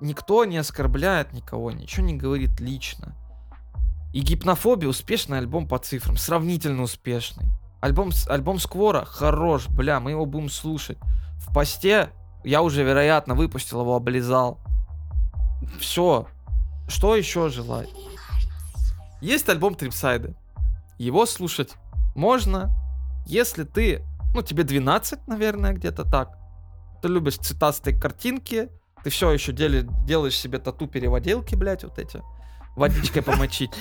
[0.00, 3.14] Никто не оскорбляет никого, ничего не говорит лично.
[4.12, 7.46] И гипнофобия успешный альбом по цифрам, сравнительно успешный.
[7.82, 10.98] Альбом, альбом Сквора хорош, бля, мы его будем слушать.
[11.38, 12.10] В посте
[12.44, 14.60] я уже, вероятно, выпустил его, облизал.
[15.80, 16.28] Все.
[16.86, 17.88] Что еще желать?
[19.20, 20.36] Есть альбом Трипсайды.
[20.96, 21.72] Его слушать
[22.14, 22.70] можно,
[23.26, 26.38] если ты, ну, тебе 12, наверное, где-то так.
[27.02, 28.68] Ты любишь цитастые картинки,
[29.02, 32.22] ты все еще делаешь себе тату-переводелки, блядь, вот эти.
[32.76, 33.72] Водичкой помочить.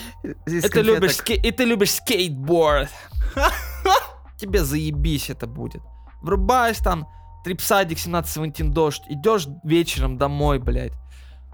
[0.48, 2.90] И ты любишь скейтборд.
[4.42, 5.84] Тебе заебись это будет.
[6.24, 7.08] Врубаешь там
[7.44, 10.94] трипсадик 17 дождь, идешь вечером домой, блядь.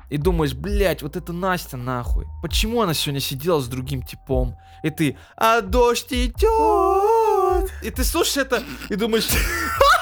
[0.10, 2.26] И думаешь, блядь, вот это Настя нахуй.
[2.42, 4.56] Почему она сегодня сидела с другим типом?
[4.84, 7.70] И ты, а дождь идет.
[7.84, 9.28] И ты слушаешь это и думаешь,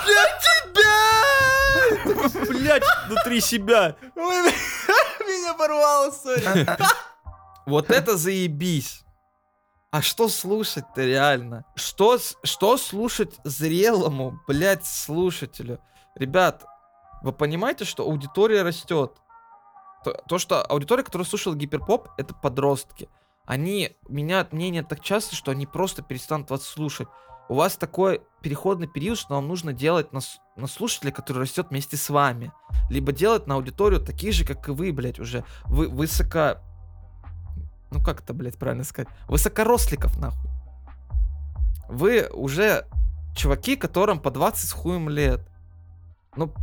[0.06, 0.94] для тебя!
[2.50, 3.96] Блядь, внутри себя.
[4.16, 6.68] Меня порвало, сори.
[7.66, 9.05] Вот это заебись.
[9.96, 11.64] А что слушать-то реально?
[11.76, 15.80] Что, что слушать зрелому, блядь, слушателю?
[16.16, 16.66] Ребят,
[17.22, 19.14] вы понимаете, что аудитория растет?
[20.04, 23.08] То, то, что аудитория, которая слушала гиперпоп, это подростки.
[23.46, 27.08] Они меняют мнение так часто, что они просто перестанут вас слушать.
[27.48, 30.20] У вас такой переходный период, что вам нужно делать на,
[30.58, 32.52] на слушателя, который растет вместе с вами.
[32.90, 35.46] Либо делать на аудиторию такие же, как и вы, блядь, уже.
[35.64, 36.58] Вы высоко...
[37.96, 39.08] Ну как это, блядь, правильно сказать?
[39.30, 40.50] Высокоросликов, нахуй.
[41.88, 42.86] Вы уже
[43.34, 45.48] чуваки, которым по 20 с хуем лет.
[46.36, 46.54] Ну,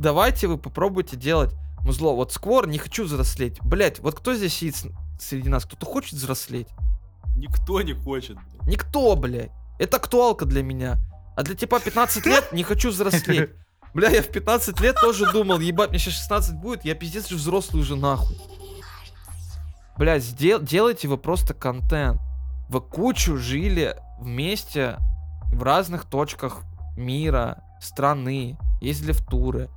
[0.00, 2.12] давайте вы попробуйте делать музло.
[2.16, 3.60] Вот Сквор, не хочу взрослеть.
[3.62, 5.64] Блять, вот кто здесь сидит среди нас?
[5.64, 6.66] Кто-то хочет взрослеть?
[7.36, 8.36] Никто не хочет.
[8.66, 9.52] Никто, блядь.
[9.78, 10.98] Это актуалка для меня.
[11.36, 13.50] А для типа 15 лет не хочу взрослеть.
[13.94, 17.36] Бля, я в 15 лет тоже думал, ебать, мне сейчас 16 будет, я пиздец же
[17.36, 18.36] взрослый уже нахуй.
[20.00, 22.22] Бля, сдел- делайте вы просто контент.
[22.70, 24.96] Вы кучу жили вместе
[25.52, 26.62] в разных точках
[26.96, 29.68] мира, страны, ездили в туры.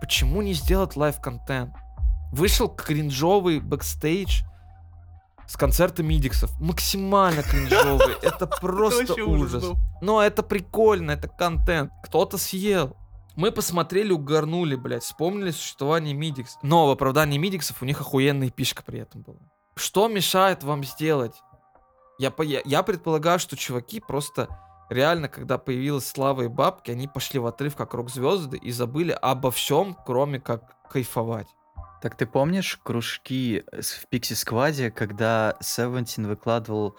[0.00, 1.74] Почему не сделать live-контент?
[2.30, 4.42] Вышел кринжовый бэкстейдж
[5.48, 6.52] с концерта Мидиксов.
[6.60, 8.14] Максимально кринжовый.
[8.22, 9.64] Это просто ужас.
[10.00, 11.90] Но это прикольно, это контент.
[12.04, 12.96] Кто-то съел.
[13.34, 16.58] Мы посмотрели, угорнули, блядь, вспомнили существование Мидикс.
[16.62, 19.38] Но в оправдании Мидиксов у них охуенная пишка при этом была.
[19.76, 21.42] Что мешает вам сделать?
[22.18, 24.48] Я, я, я предполагаю, что чуваки просто
[24.88, 29.50] реально, когда появилась слава и бабки, они пошли в отрыв как рок-звезды и забыли обо
[29.50, 31.48] всем, кроме как кайфовать.
[32.00, 36.96] Так ты помнишь кружки в Пикси Скваде, когда Севентин выкладывал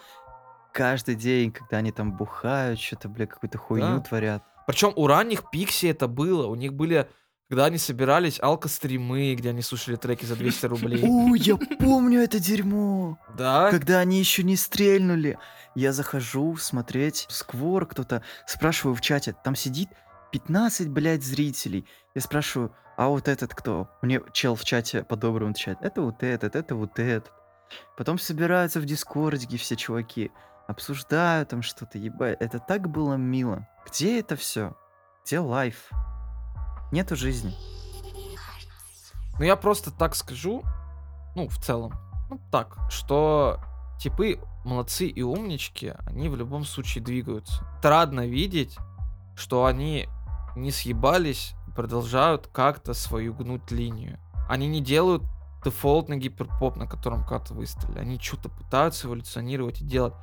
[0.72, 4.00] каждый день, когда они там бухают, что-то, бля, какую-то хуйню Да.
[4.00, 4.44] творят?
[4.66, 6.48] Причем у ранних Пикси это было.
[6.48, 7.08] У них были,
[7.48, 11.04] когда они собирались, алкостримы, где они слушали треки за 200 рублей.
[11.04, 13.18] О, я помню это дерьмо!
[13.36, 13.70] Да?
[13.70, 15.38] Когда они еще не стрельнули.
[15.74, 19.88] Я захожу смотреть сквор, кто-то спрашиваю в чате, там сидит
[20.32, 21.86] 15, блядь, зрителей.
[22.14, 23.88] Я спрашиваю, а вот этот кто?
[24.02, 27.30] Мне чел в чате по-доброму отвечает, это вот этот, это вот этот.
[27.96, 30.32] Потом собираются в дискордике все чуваки,
[30.66, 32.38] обсуждают там что-то, ебать.
[32.40, 33.68] Это так было мило.
[33.86, 34.74] Где это все?
[35.24, 35.90] Где лайф?
[36.92, 37.54] Нету жизни.
[39.38, 40.62] Ну, я просто так скажу,
[41.34, 41.92] ну, в целом,
[42.30, 43.60] ну, так, что
[43.98, 47.64] типы молодцы и умнички, они в любом случае двигаются.
[47.78, 48.76] Отрадно видеть,
[49.36, 50.08] что они
[50.56, 54.18] не съебались продолжают как-то свою гнуть линию.
[54.48, 55.22] Они не делают
[55.62, 57.98] дефолтный гиперпоп, на котором как-то выстрелили.
[57.98, 60.14] Они что-то пытаются эволюционировать и делать.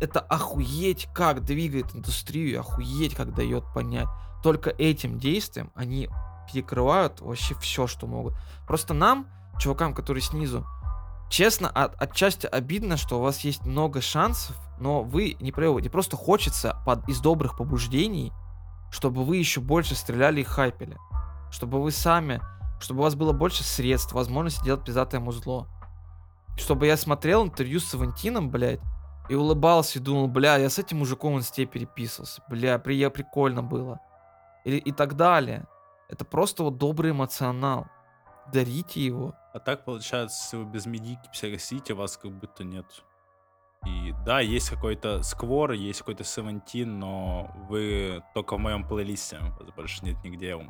[0.00, 4.08] Это охуеть как двигает индустрию, охуеть как дает понять.
[4.42, 6.08] Только этим действием они
[6.50, 8.34] перекрывают вообще все, что могут.
[8.66, 9.26] Просто нам,
[9.58, 10.66] чувакам, которые снизу,
[11.28, 15.90] честно, от, отчасти обидно, что у вас есть много шансов, но вы не проявляете.
[15.90, 18.32] Просто хочется под, из добрых побуждений,
[18.90, 20.96] чтобы вы еще больше стреляли и хайпели.
[21.50, 22.40] Чтобы вы сами,
[22.80, 25.68] чтобы у вас было больше средств, возможности делать пиздатое музло.
[26.56, 28.80] Чтобы я смотрел интервью с Савантином, блядь,
[29.28, 32.42] и улыбался и думал, бля, я с этим мужиком в инсте переписывался.
[32.48, 34.00] Бля, при, прикольно было.
[34.64, 35.66] Или, и так далее.
[36.08, 37.86] Это просто вот добрый эмоционал.
[38.52, 39.34] Дарите его.
[39.52, 42.86] А так получается, если вы без медики психосите, вас как будто нет.
[43.86, 49.70] И да, есть какой-то сквор, есть какой-то Севентин, но вы только в моем плейлисте, вас
[49.74, 50.54] больше нет нигде.
[50.54, 50.66] У,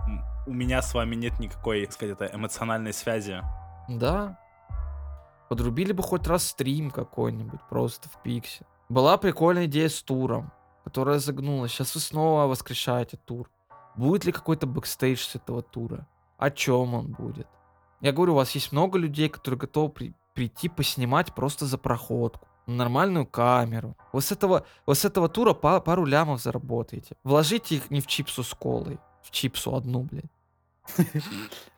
[0.46, 3.42] у меня с вами нет никакой, так сказать, это эмоциональной связи.
[3.88, 4.38] Да.
[5.48, 8.64] Подрубили бы хоть раз стрим какой-нибудь просто в Пиксе.
[8.88, 10.52] Была прикольная идея с туром,
[10.84, 11.72] которая загнулась.
[11.72, 13.50] Сейчас вы снова воскрешаете тур.
[14.00, 16.06] Будет ли какой-то бэкстейдж с этого тура?
[16.38, 17.46] О чем он будет?
[18.00, 22.48] Я говорю, у вас есть много людей, которые готовы при- прийти поснимать просто за проходку.
[22.66, 23.94] Нормальную камеру.
[24.14, 27.14] Вы с этого, вы с этого тура па- пару лямов заработаете.
[27.24, 28.98] Вложите их не в чипсу с колой.
[29.22, 30.32] В чипсу одну, блядь.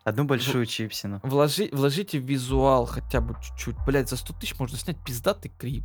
[0.05, 1.19] Одну большую чипсину.
[1.25, 3.77] Вложи, вложите в визуал хотя бы чуть-чуть.
[3.85, 5.85] Блять, за 100 тысяч можно снять пиздатый клип.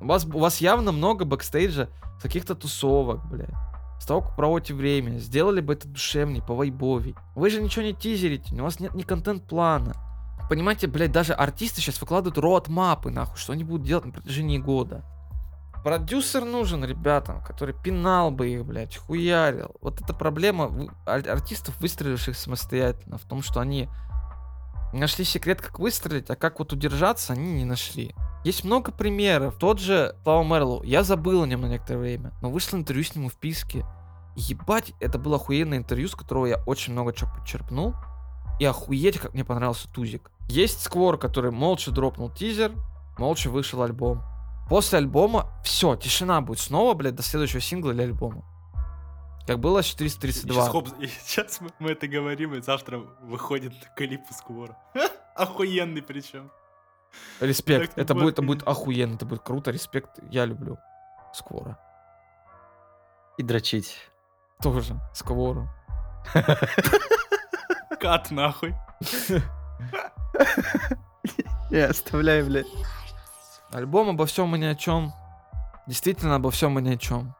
[0.00, 3.50] У вас, у вас явно много бэкстейджа с каких-то тусовок, блядь.
[3.98, 5.18] С того, как проводите время.
[5.18, 7.16] Сделали бы это душевней, по вайбовей.
[7.34, 9.94] Вы же ничего не тизерите, у вас нет ни контент-плана.
[10.48, 15.04] Понимаете, блядь, даже артисты сейчас выкладывают роад-мапы, нахуй, что они будут делать на протяжении года.
[15.82, 19.76] Продюсер нужен ребятам, который пинал бы их, блядь, хуярил.
[19.80, 20.70] Вот эта проблема
[21.04, 23.88] артистов, выстреливших самостоятельно, в том, что они
[24.92, 28.14] нашли секрет, как выстрелить, а как вот удержаться, они не нашли.
[28.44, 29.56] Есть много примеров.
[29.58, 30.82] Тот же Слава Мерлоу.
[30.82, 33.84] Я забыл о нем на некоторое время, но вышло интервью с ним в Писке.
[34.36, 37.94] Ебать, это было охуенное интервью, с которого я очень много чего подчерпнул.
[38.60, 40.30] И охуеть, как мне понравился Тузик.
[40.48, 42.72] Есть Сквор, который молча дропнул тизер,
[43.18, 44.22] молча вышел альбом.
[44.68, 48.44] После альбома все, тишина будет снова, блядь, до следующего сингла или альбома.
[49.46, 50.84] Как было с 432.
[51.22, 54.76] Сейчас, мы, мы это говорим, и завтра выходит клип из Квора.
[55.36, 56.50] Охуенный причем.
[57.40, 57.90] Респект.
[57.90, 59.70] Так не Это будет, это будет, охуенно, это будет круто.
[59.70, 60.18] Респект.
[60.30, 60.78] Я люблю
[61.32, 61.78] Сквора.
[63.38, 63.96] И дрочить.
[64.62, 65.68] Тоже Сквору.
[68.00, 68.74] Кат нахуй.
[71.70, 72.66] Я оставляю, блядь.
[73.70, 75.12] Альбом обо всем и ни о чем.
[75.86, 77.34] Действительно обо всем и ни о чем.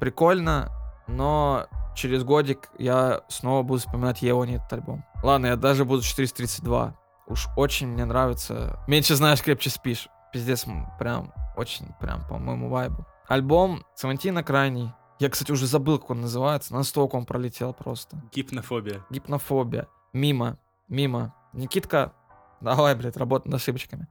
[0.00, 0.70] Прикольно,
[1.08, 5.04] но через годик я снова буду вспоминать Еони этот альбом.
[5.22, 6.94] Ладно, я даже буду 432.
[7.26, 8.78] Уж очень мне нравится.
[8.86, 10.08] Меньше знаешь, крепче спишь.
[10.32, 10.66] Пиздец,
[10.98, 13.06] прям, очень, прям по моему вайбу.
[13.26, 14.92] Альбом Савантина крайний.
[15.18, 16.72] Я, кстати, уже забыл, как он называется.
[16.74, 18.22] Настолько он пролетел просто.
[18.32, 19.04] Гипнофобия.
[19.10, 19.88] Гипнофобия.
[20.12, 20.58] Мимо.
[20.88, 21.34] Мимо.
[21.52, 22.12] Никитка,
[22.60, 24.06] давай, блядь, работай над ошибочками.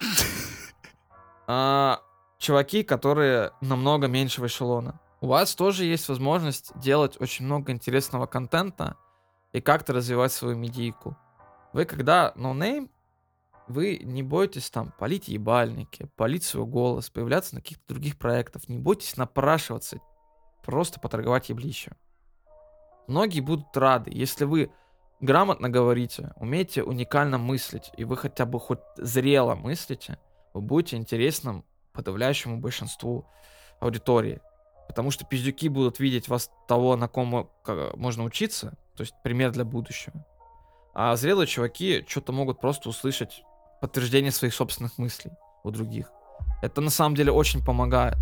[1.48, 2.00] А,
[2.38, 4.98] чуваки, которые намного меньшего эшелона.
[5.26, 8.96] У вас тоже есть возможность делать очень много интересного контента
[9.52, 11.16] и как-то развивать свою медийку.
[11.72, 12.92] Вы когда ноунейм,
[13.66, 18.68] вы не бойтесь там полить ебальники, полить свой голос, появляться на каких-то других проектах.
[18.68, 19.98] Не бойтесь напрашиваться,
[20.62, 21.96] просто поторговать еблищем.
[23.08, 24.70] Многие будут рады, если вы
[25.18, 30.20] грамотно говорите, умеете уникально мыслить, и вы хотя бы хоть зрело мыслите,
[30.54, 31.64] вы будете интересным
[31.94, 33.26] подавляющему большинству
[33.80, 34.40] аудитории.
[34.88, 39.14] Потому что пиздюки будут видеть вас того, на ком мо- ка- можно учиться, то есть
[39.22, 40.24] пример для будущего.
[40.94, 43.42] А зрелые чуваки что-то могут просто услышать
[43.80, 45.32] подтверждение своих собственных мыслей
[45.64, 46.10] у других.
[46.62, 48.16] Это на самом деле очень помогает.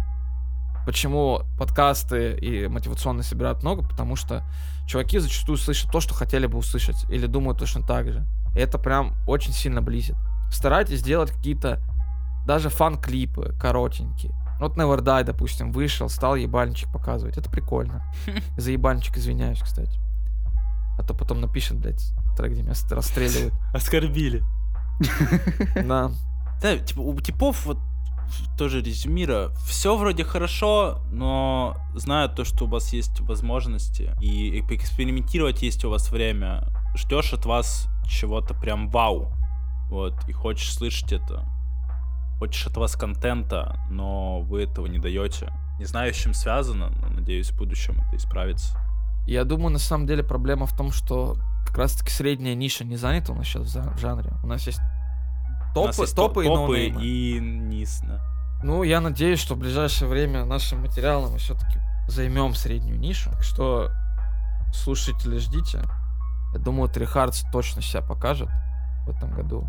[0.86, 3.86] Почему подкасты и мотивационные собирают много?
[3.88, 4.42] Потому что
[4.86, 8.26] чуваки зачастую слышат то, что хотели бы услышать, или думают точно так же.
[8.54, 10.16] И это прям очень сильно близит.
[10.50, 11.80] Старайтесь делать какие-то
[12.46, 14.34] даже фан-клипы коротенькие.
[14.64, 17.36] Вот Never Die, допустим, вышел, стал ебальничек показывать.
[17.36, 18.02] Это прикольно.
[18.56, 20.00] За ебальничек извиняюсь, кстати.
[20.96, 22.02] А то потом напишет, блядь,
[22.34, 23.52] трек, где меня ст- расстреливают.
[23.74, 24.42] Оскорбили.
[25.74, 26.10] Да.
[26.62, 27.78] Да, типа, у типов вот
[28.56, 29.50] тоже резюмира.
[29.66, 35.84] Все вроде хорошо, но зная то, что у вас есть возможности и и поэкспериментировать есть
[35.84, 39.30] у вас время, ждешь от вас чего-то прям вау.
[39.90, 41.44] Вот, и хочешь слышать это.
[42.44, 45.50] Хочешь от вас контента, но вы этого не даете.
[45.78, 48.78] Не знаю, с чем связано, но надеюсь, в будущем это исправится.
[49.26, 53.32] Я думаю, на самом деле проблема в том, что как раз-таки средняя ниша не занята
[53.32, 54.30] у нас сейчас в жанре.
[54.42, 54.78] У нас есть
[55.74, 58.20] топы, нас есть топы, и топы и низ, да.
[58.62, 63.30] Ну, я надеюсь, что в ближайшее время нашим материалом мы все-таки займем среднюю нишу.
[63.30, 63.90] Так что
[64.74, 65.82] слушатели ждите.
[66.52, 68.50] Я думаю, Трихардс точно себя покажет
[69.06, 69.66] в этом году.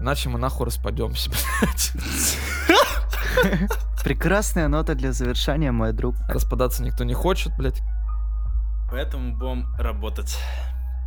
[0.00, 1.92] Иначе мы нахуй распадемся, блядь.
[4.04, 6.16] Прекрасная нота для завершения, мой друг.
[6.28, 7.82] Распадаться никто не хочет, блядь.
[8.90, 10.38] Поэтому будем работать.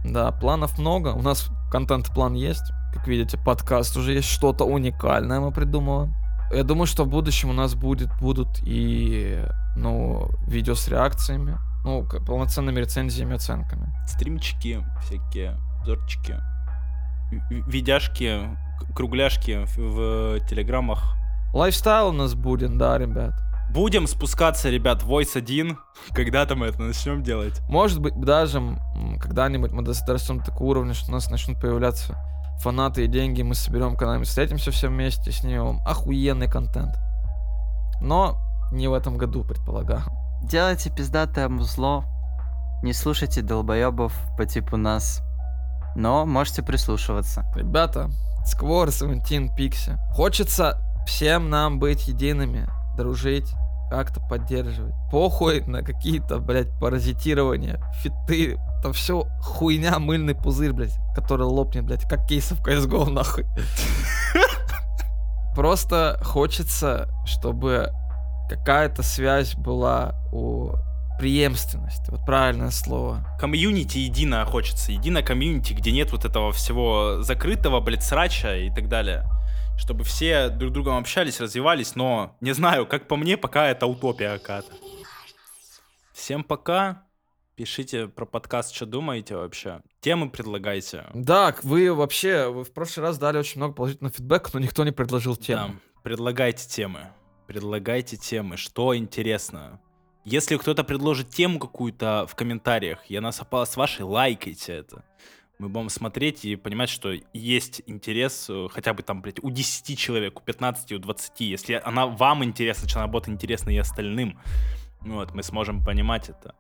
[0.04, 1.10] Да, планов много.
[1.10, 2.72] У нас контент-план есть.
[2.94, 6.16] Как видите, подкаст уже есть что-то уникальное мы придумываем.
[6.52, 9.44] Я думаю, что в будущем у нас будет, будут и,
[9.76, 13.92] ну, видео с реакциями, ну, полноценными рецензиями, оценками.
[14.08, 16.36] стримчики, всякие обзорчики,
[17.32, 18.48] ви- ви- видяшки,
[18.96, 21.16] кругляшки в, в телеграммах.
[21.54, 23.34] Лайфстайл у нас будет, да, ребят.
[23.72, 25.78] Будем спускаться, ребят, Voice 1.
[26.12, 27.62] Когда-то мы это начнем делать.
[27.68, 28.62] Может быть, даже
[29.20, 32.16] когда-нибудь мы дос- дорастем до такого уровня, что у нас начнут появляться
[32.60, 36.96] фанаты и деньги, мы соберем когда-нибудь, встретимся все вместе, снимем охуенный контент.
[38.02, 38.38] Но
[38.72, 40.04] не в этом году, предполагаю.
[40.44, 42.06] Делайте пиздатое зло.
[42.84, 45.22] Не слушайте долбоебов по типу нас.
[45.96, 47.46] Но можете прислушиваться.
[47.56, 48.10] Ребята,
[48.46, 49.98] Сквор, Севентин, Пикси.
[50.12, 53.52] Хочется всем нам быть едиными, дружить,
[53.90, 54.94] как-то поддерживать.
[55.12, 58.60] Похуй на какие-то, блядь, паразитирования, фиты.
[58.84, 63.46] Там все хуйня, мыльный пузырь, блядь, который лопнет, блядь, как кейсов CSGO, нахуй.
[65.56, 67.92] Просто хочется, чтобы
[68.50, 70.74] какая-то связь была у
[71.18, 72.12] преемственности.
[72.12, 73.26] Вот правильное слово.
[73.40, 74.92] Комьюнити единое хочется.
[74.92, 79.26] Единое комьюнити, где нет вот этого всего закрытого, блядь, срача и так далее.
[79.78, 83.86] Чтобы все друг с другом общались, развивались, но не знаю, как по мне, пока это
[83.86, 84.72] утопия какая-то.
[86.14, 87.04] Всем пока.
[87.56, 89.82] Пишите про подкаст, что думаете вообще.
[90.02, 91.06] Темы предлагайте.
[91.14, 94.92] Да, вы вообще, вы в прошлый раз дали очень много положительного фидбэка, но никто не
[94.92, 95.68] предложил тему.
[95.68, 97.08] Да, предлагайте темы.
[97.48, 99.80] Предлагайте темы, что интересно.
[100.26, 105.06] Если кто-то предложит тему какую-то в комментариях, я насыпал с вашей, лайкайте это.
[105.60, 109.98] Мы будем смотреть и понимать, что есть интерес э, хотя бы там, блядь, у 10
[109.98, 111.42] человек, у 15, у 20.
[111.42, 114.40] Если она вам интересна, значит, она будет интересна и остальным.
[115.02, 116.56] Вот, мы сможем понимать это.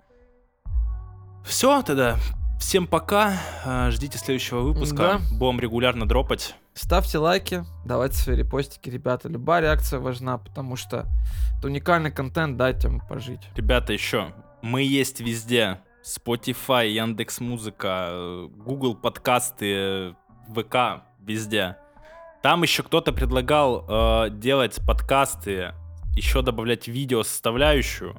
[1.44, 2.20] Все, тогда
[2.60, 3.38] всем пока.
[3.66, 5.20] э, Ждите следующего выпуска.
[5.32, 6.56] Будем регулярно дропать.
[6.74, 9.30] Ставьте лайки, давайте свои репостики, ребята.
[9.30, 11.06] Любая реакция важна, потому что
[11.58, 13.40] это уникальный контент, дайте ему пожить.
[13.56, 15.80] Ребята, еще, мы есть везде.
[16.04, 18.10] Spotify, Яндекс Музыка,
[18.58, 20.16] Google подкасты,
[20.54, 21.78] ВК, везде.
[22.44, 25.74] Там еще кто-то предлагал э, делать подкасты,
[26.16, 28.16] еще добавлять видео составляющую.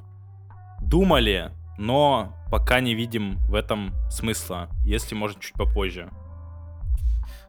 [0.83, 4.71] Думали, но пока не видим в этом смысла.
[4.83, 6.09] Если может чуть попозже.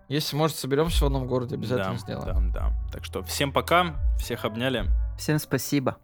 [0.10, 2.52] Если, может, соберемся в одном городе, обязательно да, сделаем.
[2.52, 2.92] Да, да.
[2.92, 4.86] Так что всем пока, всех обняли.
[5.18, 5.96] Всем спасибо.